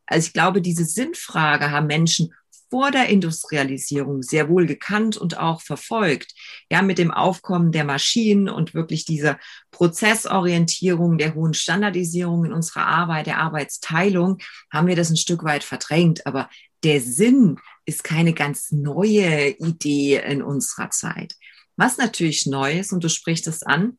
[0.06, 2.34] Also ich glaube, diese Sinnfrage haben Menschen
[2.70, 6.34] vor der Industrialisierung sehr wohl gekannt und auch verfolgt.
[6.70, 9.38] Ja, mit dem Aufkommen der Maschinen und wirklich dieser
[9.70, 14.38] Prozessorientierung, der hohen Standardisierung in unserer Arbeit, der Arbeitsteilung,
[14.70, 16.26] haben wir das ein Stück weit verdrängt.
[16.26, 16.48] Aber
[16.84, 21.34] der Sinn ist keine ganz neue Idee in unserer Zeit.
[21.76, 23.98] Was natürlich neu ist, und du sprichst es an,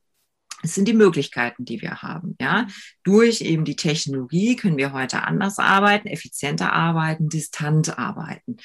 [0.61, 2.35] es sind die Möglichkeiten, die wir haben.
[2.39, 2.67] Ja,
[3.03, 8.57] durch eben die Technologie können wir heute anders arbeiten, effizienter arbeiten, distant arbeiten.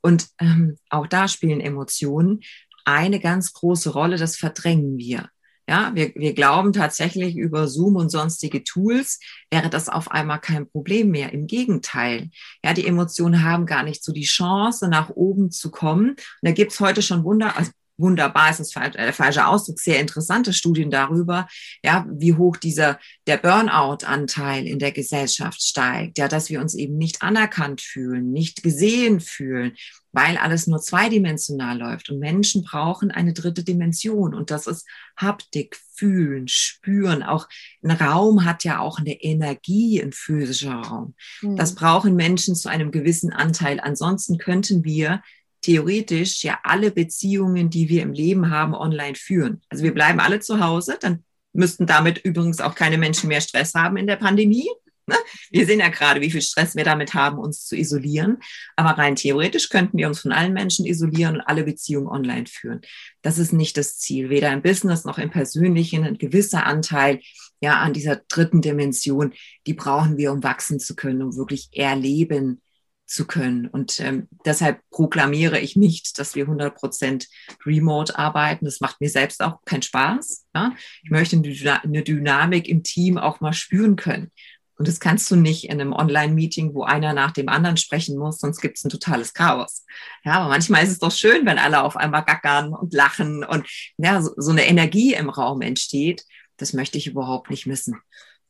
[0.00, 2.40] Und ähm, auch da spielen Emotionen
[2.84, 4.16] eine ganz große Rolle.
[4.16, 5.28] Das verdrängen wir.
[5.68, 9.20] Ja, wir, wir glauben tatsächlich über Zoom und sonstige Tools
[9.52, 11.32] wäre das auf einmal kein Problem mehr.
[11.32, 12.30] Im Gegenteil.
[12.64, 16.10] Ja, die Emotionen haben gar nicht so die Chance, nach oben zu kommen.
[16.10, 17.70] Und da gibt's heute schon Wunder, also
[18.00, 21.46] wunderbar ist das der falsche Ausdruck, sehr interessante Studien darüber,
[21.84, 26.96] ja, wie hoch dieser, der Burnout-Anteil in der Gesellschaft steigt, ja, dass wir uns eben
[26.96, 29.72] nicht anerkannt fühlen, nicht gesehen fühlen,
[30.12, 34.86] weil alles nur zweidimensional läuft und Menschen brauchen eine dritte Dimension und das ist
[35.16, 37.22] Haptik, fühlen, spüren.
[37.22, 37.46] Auch
[37.82, 41.14] ein Raum hat ja auch eine Energie, ein physischer Raum.
[41.42, 41.56] Mhm.
[41.56, 43.80] Das brauchen Menschen zu einem gewissen Anteil.
[43.80, 45.22] Ansonsten könnten wir
[45.62, 49.60] theoretisch ja alle Beziehungen, die wir im Leben haben, online führen.
[49.68, 53.74] Also wir bleiben alle zu Hause, dann müssten damit übrigens auch keine Menschen mehr Stress
[53.74, 54.68] haben in der Pandemie.
[55.06, 55.16] Ne?
[55.50, 58.38] Wir sehen ja gerade, wie viel Stress wir damit haben, uns zu isolieren.
[58.76, 62.80] Aber rein theoretisch könnten wir uns von allen Menschen isolieren und alle Beziehungen online führen.
[63.22, 66.04] Das ist nicht das Ziel, weder im Business noch im Persönlichen.
[66.04, 67.20] Ein gewisser Anteil
[67.60, 69.34] ja an dieser dritten Dimension,
[69.66, 72.62] die brauchen wir, um wachsen zu können, um wirklich erleben
[73.10, 73.66] zu können.
[73.66, 77.26] Und ähm, deshalb proklamiere ich nicht, dass wir 100 Prozent
[77.66, 78.64] remote arbeiten.
[78.64, 80.46] Das macht mir selbst auch keinen Spaß.
[80.54, 80.72] Ja?
[81.02, 84.30] Ich möchte eine Dynamik im Team auch mal spüren können.
[84.76, 88.38] Und das kannst du nicht in einem Online-Meeting, wo einer nach dem anderen sprechen muss,
[88.38, 89.84] sonst gibt es ein totales Chaos.
[90.24, 93.66] Ja, aber manchmal ist es doch schön, wenn alle auf einmal gackern und lachen und
[93.98, 96.24] ja, so, so eine Energie im Raum entsteht.
[96.56, 98.00] Das möchte ich überhaupt nicht missen.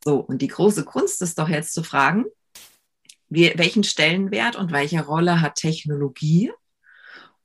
[0.05, 2.23] So, und die große Kunst ist doch jetzt zu fragen,
[3.31, 6.51] wie, welchen Stellenwert und welche Rolle hat Technologie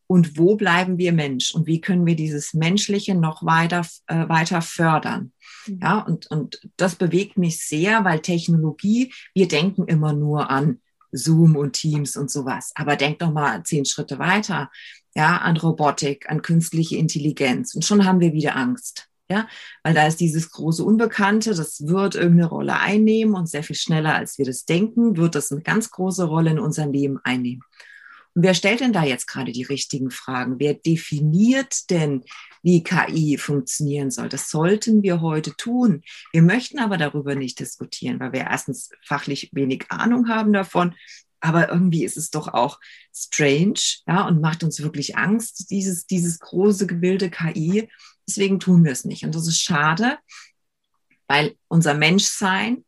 [0.09, 4.62] und wo bleiben wir Mensch und wie können wir dieses Menschliche noch weiter, äh, weiter
[4.62, 5.32] fördern.
[5.66, 5.78] Mhm.
[5.80, 10.80] Ja, und, und das bewegt mich sehr, weil Technologie, wir denken immer nur an
[11.12, 14.70] Zoom und Teams und sowas, aber denk doch mal zehn Schritte weiter,
[15.14, 19.09] ja, an Robotik, an künstliche Intelligenz und schon haben wir wieder Angst.
[19.28, 19.48] Ja,
[19.82, 24.14] weil da ist dieses große Unbekannte, das wird irgendeine Rolle einnehmen und sehr viel schneller,
[24.14, 27.62] als wir das denken, wird das eine ganz große Rolle in unserem Leben einnehmen.
[28.36, 30.56] Und wer stellt denn da jetzt gerade die richtigen Fragen?
[30.58, 32.22] Wer definiert denn,
[32.62, 34.28] wie KI funktionieren soll?
[34.28, 36.02] Das sollten wir heute tun.
[36.32, 40.94] Wir möchten aber darüber nicht diskutieren, weil wir erstens fachlich wenig Ahnung haben davon.
[41.40, 42.78] Aber irgendwie ist es doch auch
[43.14, 47.88] strange, ja, und macht uns wirklich Angst, dieses, dieses große Gebilde KI.
[48.28, 49.24] Deswegen tun wir es nicht.
[49.24, 50.18] Und das ist schade,
[51.28, 52.84] weil unser Menschsein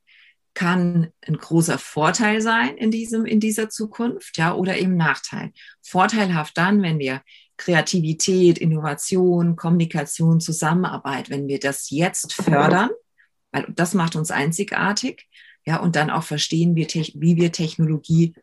[0.55, 5.53] kann ein großer Vorteil sein in diesem, in dieser Zukunft, ja, oder eben Nachteil.
[5.83, 7.23] Vorteilhaft dann, wenn wir
[7.57, 12.91] Kreativität, Innovation, Kommunikation, Zusammenarbeit, wenn wir das jetzt fördern,
[13.53, 15.29] weil das macht uns einzigartig,
[15.65, 18.35] ja, und dann auch verstehen, wie, wie wir Technologie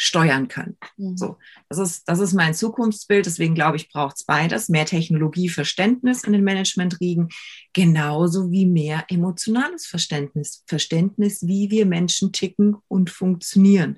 [0.00, 0.76] steuern können.
[0.96, 1.16] Mhm.
[1.16, 1.38] So,
[1.68, 3.26] das ist, das ist mein Zukunftsbild.
[3.26, 4.68] Deswegen glaube ich, braucht es beides.
[4.68, 7.28] Mehr Technologieverständnis in den Managementriegen,
[7.72, 10.62] genauso wie mehr emotionales Verständnis.
[10.66, 13.96] Verständnis, wie wir Menschen ticken und funktionieren.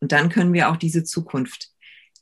[0.00, 1.70] Und dann können wir auch diese Zukunft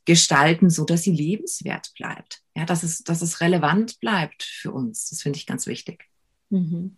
[0.04, 2.42] gestalten, so dass sie lebenswert bleibt.
[2.54, 5.10] Ja, dass es, dass es relevant bleibt für uns.
[5.10, 6.04] Das finde ich ganz wichtig.
[6.50, 6.96] Mhm.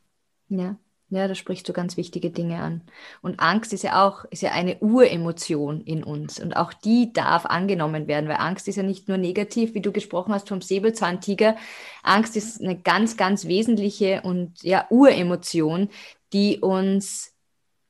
[0.51, 0.79] Ja.
[1.11, 2.83] Ja, da sprichst du ganz wichtige Dinge an.
[3.23, 6.39] Und Angst ist ja auch, ist ja eine Uremotion in uns.
[6.39, 9.91] Und auch die darf angenommen werden, weil Angst ist ja nicht nur negativ, wie du
[9.91, 11.57] gesprochen hast vom Säbelzahntiger.
[12.03, 15.89] Angst ist eine ganz, ganz wesentliche und ja, Uremotion,
[16.35, 17.33] die uns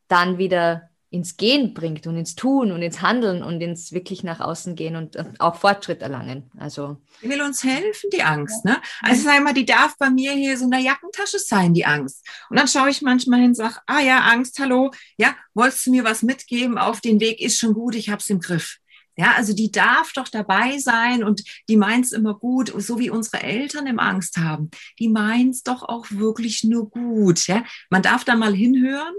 [0.07, 4.41] dann wieder ins Gehen bringt und ins Tun und ins Handeln und ins wirklich nach
[4.41, 6.51] außen gehen und, auch Fortschritt erlangen.
[6.59, 8.65] Also die will uns helfen, die Angst.
[8.65, 8.77] Ne?
[9.01, 12.27] Also sag mal, die darf bei mir hier so in der Jackentasche sein, die Angst.
[12.51, 15.93] Und dann schaue ich manchmal hin und sage, ah ja, Angst, hallo, ja, wolltest du
[15.93, 17.41] mir was mitgeben auf den Weg?
[17.41, 18.79] Ist schon gut, ich hab's im Griff.
[19.17, 23.43] Ja, also die darf doch dabei sein und die meint's immer gut, so wie unsere
[23.43, 24.71] Eltern im Angst haben.
[25.01, 27.49] Die meint's doch auch wirklich nur gut.
[27.49, 29.15] Ja, man darf da mal hinhören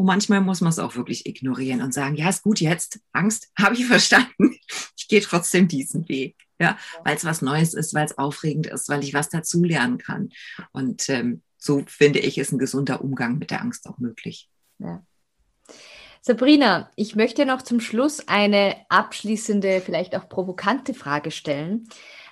[0.00, 3.50] und manchmal muss man es auch wirklich ignorieren und sagen, ja, ist gut jetzt, Angst,
[3.58, 4.56] habe ich verstanden.
[4.96, 6.36] Ich gehe trotzdem diesen Weg.
[6.58, 10.30] Ja, weil es was Neues ist, weil es aufregend ist, weil ich was dazulernen kann.
[10.72, 14.48] Und ähm, so finde ich, ist ein gesunder Umgang mit der Angst auch möglich.
[14.78, 15.04] Ja.
[16.22, 21.90] Sabrina, ich möchte noch zum Schluss eine abschließende, vielleicht auch provokante Frage stellen.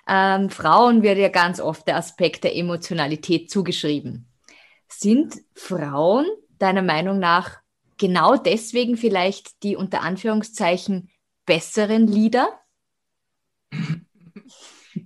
[0.09, 4.27] Ähm, Frauen wird ja ganz oft der Aspekt der Emotionalität zugeschrieben.
[4.89, 6.25] Sind Frauen
[6.59, 7.59] deiner Meinung nach
[7.99, 11.11] genau deswegen vielleicht die unter Anführungszeichen
[11.47, 12.61] besseren Lieder?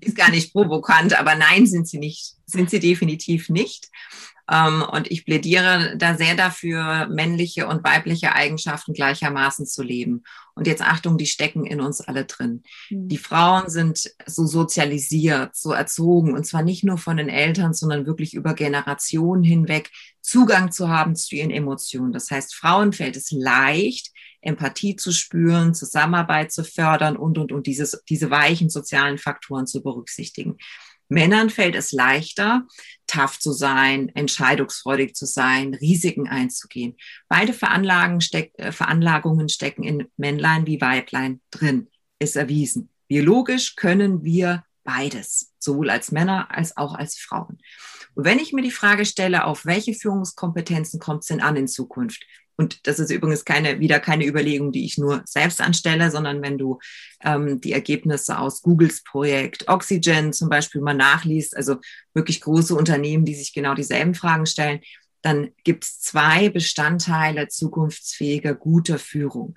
[0.00, 3.88] Ist gar nicht provokant, aber nein, sind sie nicht, sind sie definitiv nicht.
[4.51, 10.24] Ähm, und ich plädiere da sehr dafür, männliche und weibliche Eigenschaften gleichermaßen zu leben.
[10.55, 12.62] Und jetzt Achtung, die stecken in uns alle drin.
[12.90, 13.09] Mhm.
[13.09, 18.07] Die Frauen sind so sozialisiert, so erzogen, und zwar nicht nur von den Eltern, sondern
[18.07, 19.90] wirklich über Generationen hinweg
[20.20, 22.12] Zugang zu haben zu ihren Emotionen.
[22.12, 27.66] Das heißt, Frauen fällt es leicht, Empathie zu spüren, Zusammenarbeit zu fördern und, und, und
[27.66, 30.59] dieses, diese weichen sozialen Faktoren zu berücksichtigen.
[31.12, 32.66] Männern fällt es leichter,
[33.06, 36.96] tough zu sein, entscheidungsfreudig zu sein, Risiken einzugehen.
[37.28, 37.52] Beide
[38.22, 41.88] steck, äh, Veranlagungen stecken in Männlein wie Weiblein drin,
[42.18, 42.88] ist erwiesen.
[43.08, 47.58] Biologisch können wir beides, sowohl als Männer als auch als Frauen.
[48.14, 51.68] Und wenn ich mir die Frage stelle, auf welche Führungskompetenzen kommt es denn an in
[51.68, 52.24] Zukunft?
[52.57, 56.59] Und das ist übrigens keine, wieder keine Überlegung, die ich nur selbst anstelle, sondern wenn
[56.59, 56.78] du
[57.22, 61.76] ähm, die Ergebnisse aus Googles Projekt Oxygen zum Beispiel mal nachliest, also
[62.14, 64.80] wirklich große Unternehmen, die sich genau dieselben Fragen stellen,
[65.22, 69.57] dann gibt es zwei Bestandteile zukunftsfähiger, guter Führung.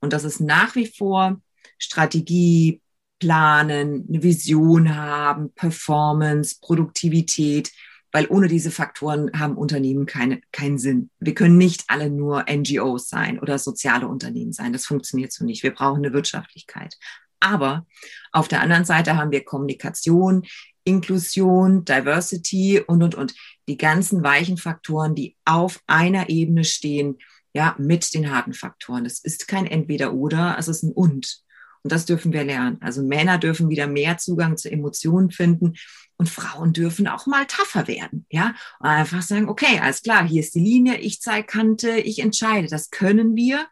[0.00, 1.40] Und das ist nach wie vor
[1.78, 2.80] Strategie,
[3.18, 7.72] Planen, eine Vision haben, Performance, Produktivität,
[8.12, 11.10] weil ohne diese Faktoren haben Unternehmen keine, keinen Sinn.
[11.18, 14.72] Wir können nicht alle nur NGOs sein oder soziale Unternehmen sein.
[14.72, 15.62] Das funktioniert so nicht.
[15.62, 16.94] Wir brauchen eine Wirtschaftlichkeit.
[17.40, 17.86] Aber
[18.32, 20.44] auf der anderen Seite haben wir Kommunikation,
[20.84, 23.34] Inklusion, Diversity und, und, und.
[23.68, 27.18] Die ganzen weichen Faktoren, die auf einer Ebene stehen,
[27.52, 29.06] ja, mit den harten Faktoren.
[29.06, 31.42] Es ist kein Entweder-Oder, es ist ein Und.
[31.82, 32.78] Und das dürfen wir lernen.
[32.80, 35.74] Also Männer dürfen wieder mehr Zugang zu Emotionen finden
[36.18, 38.54] und Frauen dürfen auch mal tougher werden, ja.
[38.80, 42.68] Und einfach sagen, okay, alles klar, hier ist die Linie, ich zeige Kante, ich entscheide.
[42.68, 43.66] Das können wir.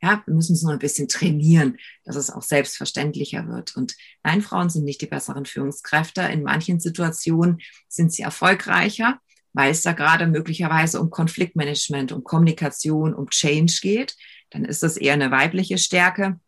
[0.00, 3.76] Ja, wir müssen es nur ein bisschen trainieren, dass es auch selbstverständlicher wird.
[3.76, 6.22] Und nein, Frauen sind nicht die besseren Führungskräfte.
[6.22, 9.18] In manchen Situationen sind sie erfolgreicher,
[9.52, 14.14] weil es da gerade möglicherweise um Konfliktmanagement, um Kommunikation, um Change geht.
[14.50, 16.38] Dann ist das eher eine weibliche Stärke.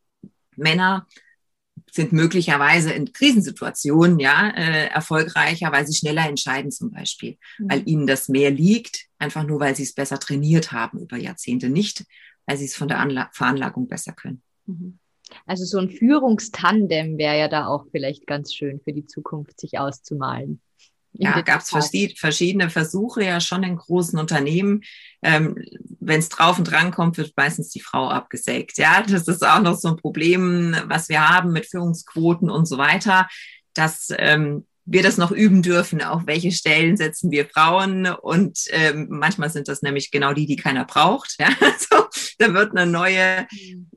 [0.57, 1.09] Männer
[1.91, 7.71] sind möglicherweise in Krisensituationen ja äh, erfolgreicher, weil sie schneller entscheiden zum Beispiel, mhm.
[7.71, 11.69] weil ihnen das mehr liegt, einfach nur weil sie es besser trainiert haben über Jahrzehnte,
[11.69, 12.05] nicht
[12.47, 14.43] weil sie es von der Anla Veranlagung besser können.
[14.67, 14.99] Mhm.
[15.47, 19.79] Also so ein Führungstandem wäre ja da auch vielleicht ganz schön für die Zukunft sich
[19.79, 20.61] auszumalen.
[21.13, 24.83] Ja, gab es verschiedene Versuche ja schon in großen Unternehmen.
[25.23, 25.57] Ähm,
[25.99, 28.79] Wenn es drauf und dran kommt, wird meistens die Frau abgesägt.
[28.79, 32.79] Ja, das ist auch noch so ein Problem, was wir haben mit Führungsquoten und so
[32.79, 33.29] weiter,
[33.75, 38.07] dass ähm, wir das noch üben dürfen, auf welche Stellen setzen wir Frauen.
[38.07, 41.37] Und ähm, manchmal sind das nämlich genau die, die keiner braucht.
[41.39, 41.49] Ja?
[41.61, 42.09] Also,
[42.41, 43.47] da wird eine neue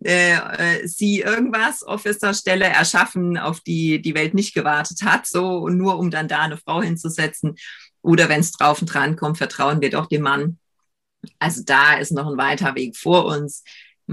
[0.03, 5.97] äh, äh, Sie irgendwas Officer-Stelle erschaffen, auf die die Welt nicht gewartet hat, so nur
[5.97, 7.55] um dann da eine Frau hinzusetzen.
[8.01, 10.59] Oder wenn es drauf und dran kommt, vertrauen wir doch dem Mann.
[11.39, 13.63] Also da ist noch ein weiter Weg vor uns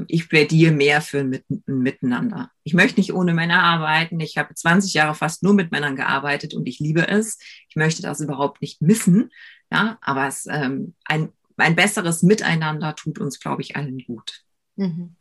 [0.07, 2.51] ich plädiere mehr für ein, Miteinander.
[2.63, 4.21] Ich möchte nicht ohne Männer arbeiten.
[4.21, 7.39] Ich habe 20 Jahre fast nur mit Männern gearbeitet und ich liebe es.
[7.69, 9.31] Ich möchte das überhaupt nicht missen.
[9.73, 14.43] Ja, aber es, ähm, ein, ein besseres Miteinander tut uns, glaube ich, allen gut.
[14.77, 15.17] Mhm.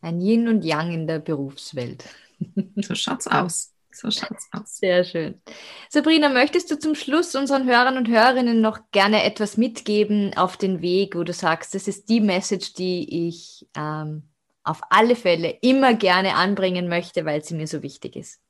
[0.00, 2.04] Ein Yin und Yang in der Berufswelt.
[2.76, 3.72] So schaut's aus.
[3.92, 4.78] So schaut's aus.
[4.78, 5.40] Sehr schön.
[5.88, 10.82] Sabrina, möchtest du zum Schluss unseren Hörern und Hörerinnen noch gerne etwas mitgeben auf den
[10.82, 14.24] Weg, wo du sagst, das ist die Message, die ich ähm,
[14.64, 18.40] auf alle Fälle immer gerne anbringen möchte, weil sie mir so wichtig ist?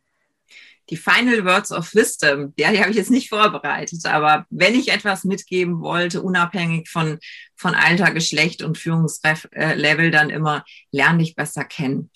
[0.90, 4.88] Die Final Words of Wisdom, ja, die habe ich jetzt nicht vorbereitet, aber wenn ich
[4.90, 7.18] etwas mitgeben wollte, unabhängig von,
[7.56, 12.10] von Alter, Geschlecht und Führungslevel, dann immer, lern dich besser kennen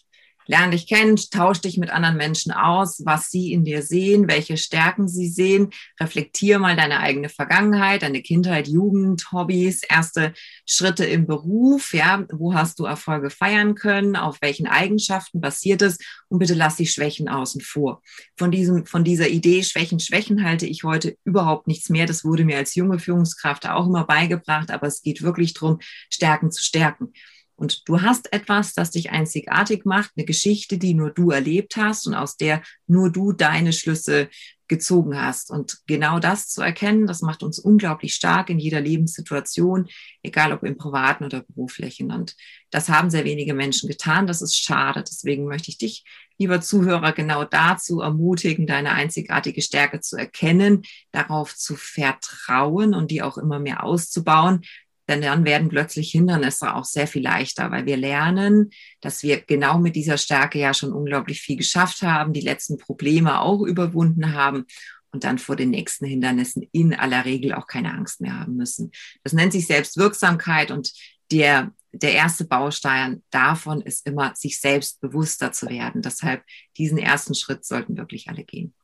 [0.47, 4.57] lern dich kennen, tausch dich mit anderen Menschen aus, was sie in dir sehen, welche
[4.57, 5.71] Stärken sie sehen,
[6.01, 10.33] reflektier mal deine eigene Vergangenheit, deine Kindheit, Jugend, Hobbys, erste
[10.67, 15.99] Schritte im Beruf, ja, wo hast du Erfolge feiern können, auf welchen Eigenschaften basiert es
[16.29, 18.03] und bitte lass die Schwächen außen vor.
[18.37, 22.07] Von diesem, von dieser Idee Schwächen, Schwächen halte ich heute überhaupt nichts mehr.
[22.07, 25.79] Das wurde mir als junge Führungskraft auch immer beigebracht, aber es geht wirklich darum,
[26.11, 27.13] Stärken zu stärken.
[27.57, 32.07] Und du hast etwas, das dich einzigartig macht, eine Geschichte, die nur du erlebt hast
[32.07, 34.29] und aus der nur du deine Schlüsse
[34.69, 35.51] gezogen hast.
[35.51, 39.89] Und genau das zu erkennen, das macht uns unglaublich stark in jeder Lebenssituation,
[40.23, 42.11] egal ob im privaten oder beruflichen.
[42.11, 42.35] Und
[42.71, 44.27] das haben sehr wenige Menschen getan.
[44.27, 45.03] Das ist schade.
[45.03, 46.05] Deswegen möchte ich dich,
[46.39, 50.83] lieber Zuhörer, genau dazu ermutigen, deine einzigartige Stärke zu erkennen,
[51.13, 54.63] darauf zu vertrauen und die auch immer mehr auszubauen,
[55.09, 59.79] denn dann werden plötzlich Hindernisse auch sehr viel leichter, weil wir lernen, dass wir genau
[59.79, 64.67] mit dieser Stärke ja schon unglaublich viel geschafft haben, die letzten Probleme auch überwunden haben.
[65.13, 68.91] und dann vor den nächsten Hindernissen in aller Regel auch keine Angst mehr haben müssen.
[69.23, 70.93] Das nennt sich Selbstwirksamkeit und
[71.31, 76.03] der, der erste Baustein davon ist immer, sich selbst bewusster zu werden.
[76.03, 76.45] Deshalb
[76.77, 78.75] diesen ersten Schritt sollten wirklich alle gehen.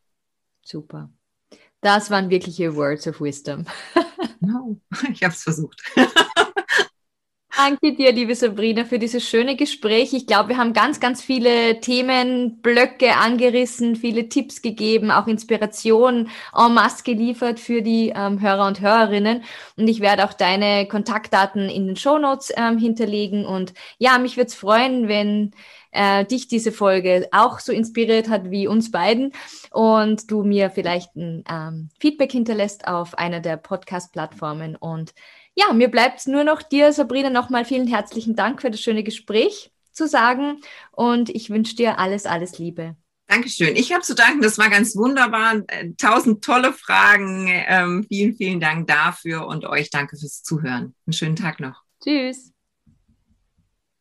[0.62, 1.10] Super.
[1.82, 3.66] Das waren wirkliche Words of Wisdom.
[4.44, 4.76] No,
[5.12, 5.80] ich habe es versucht.
[7.56, 10.12] Danke dir, liebe Sabrina, für dieses schöne Gespräch.
[10.14, 16.74] Ich glaube, wir haben ganz, ganz viele Themenblöcke angerissen, viele Tipps gegeben, auch Inspiration en
[16.74, 19.44] masse geliefert für die ähm, Hörer und Hörerinnen.
[19.76, 23.46] Und ich werde auch deine Kontaktdaten in den Show Notes ähm, hinterlegen.
[23.46, 25.52] Und ja, mich würde es freuen, wenn
[25.92, 29.32] äh, dich diese Folge auch so inspiriert hat wie uns beiden
[29.70, 35.14] und du mir vielleicht ein ähm, Feedback hinterlässt auf einer der Podcast-Plattformen und
[35.54, 39.70] ja, mir bleibt nur noch dir, Sabrina, nochmal vielen herzlichen Dank für das schöne Gespräch
[39.92, 42.96] zu sagen und ich wünsche dir alles, alles Liebe.
[43.26, 43.76] Dankeschön.
[43.76, 45.62] Ich habe zu danken, das war ganz wunderbar.
[45.68, 47.48] Äh, tausend tolle Fragen.
[47.48, 50.94] Ähm, vielen, vielen Dank dafür und euch danke fürs Zuhören.
[51.06, 51.82] Einen schönen Tag noch.
[52.02, 52.52] Tschüss.